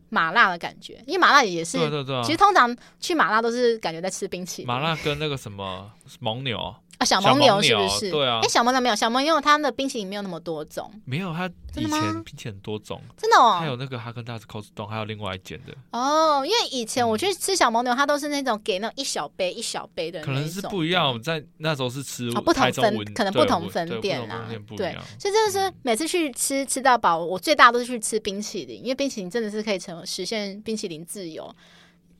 [0.09, 1.78] 麻辣的感觉，嗯、因为麻辣也是。
[1.78, 2.22] 对对对、啊。
[2.22, 4.66] 其实通常去麻辣都是感觉在吃冰淇淋。
[4.66, 6.74] 麻辣跟那个什么蒙牛。
[7.01, 8.11] 啊，小蒙牛是不是？
[8.11, 10.93] 对啊，哎，小蒙牛没有，小蒙牛它的冰淇淋没有那么多种。
[11.07, 13.01] 没有，它以前冰淇淋很多种。
[13.17, 13.57] 真的哦。
[13.59, 15.73] 还有那个哈根达斯、Costco，还有另外一间的。
[15.93, 20.23] 哦，因为以前我去吃小蒙牛，它都是那种给那一小杯一小杯的。
[20.23, 24.47] 可能是不一样，我们在那时候是吃不同分，可能不同分店啊。
[24.77, 31.51] 对，所以真的是每次去吃吃到饱，我最大都是去吃冰淇淋，因为冰淇淋真的是可以成实现冰淇淋自由。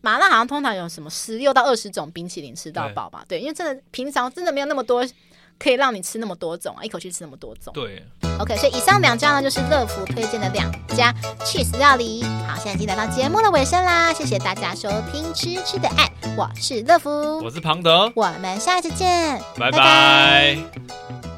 [0.01, 3.25] 麻辣好像通常有什么十六到二十种冰淇淋吃到饱吧？
[3.29, 5.07] 对，因为真的平常真的没有那么多。
[5.63, 7.71] 可以让你吃那么多种啊，一口气吃那么多种。
[7.75, 8.03] 对
[8.39, 12.23] ，OK，所以以上两家呢，就是乐福推荐的两家 cheese 料理。
[12.49, 17.11] 好，现在已经来到节目的尾声啦，谢谢大家收听《吃吃的爱》，我是乐福，
[17.45, 19.73] 我是庞德，我们下一次见，拜拜。
[19.73, 21.30] 拜拜。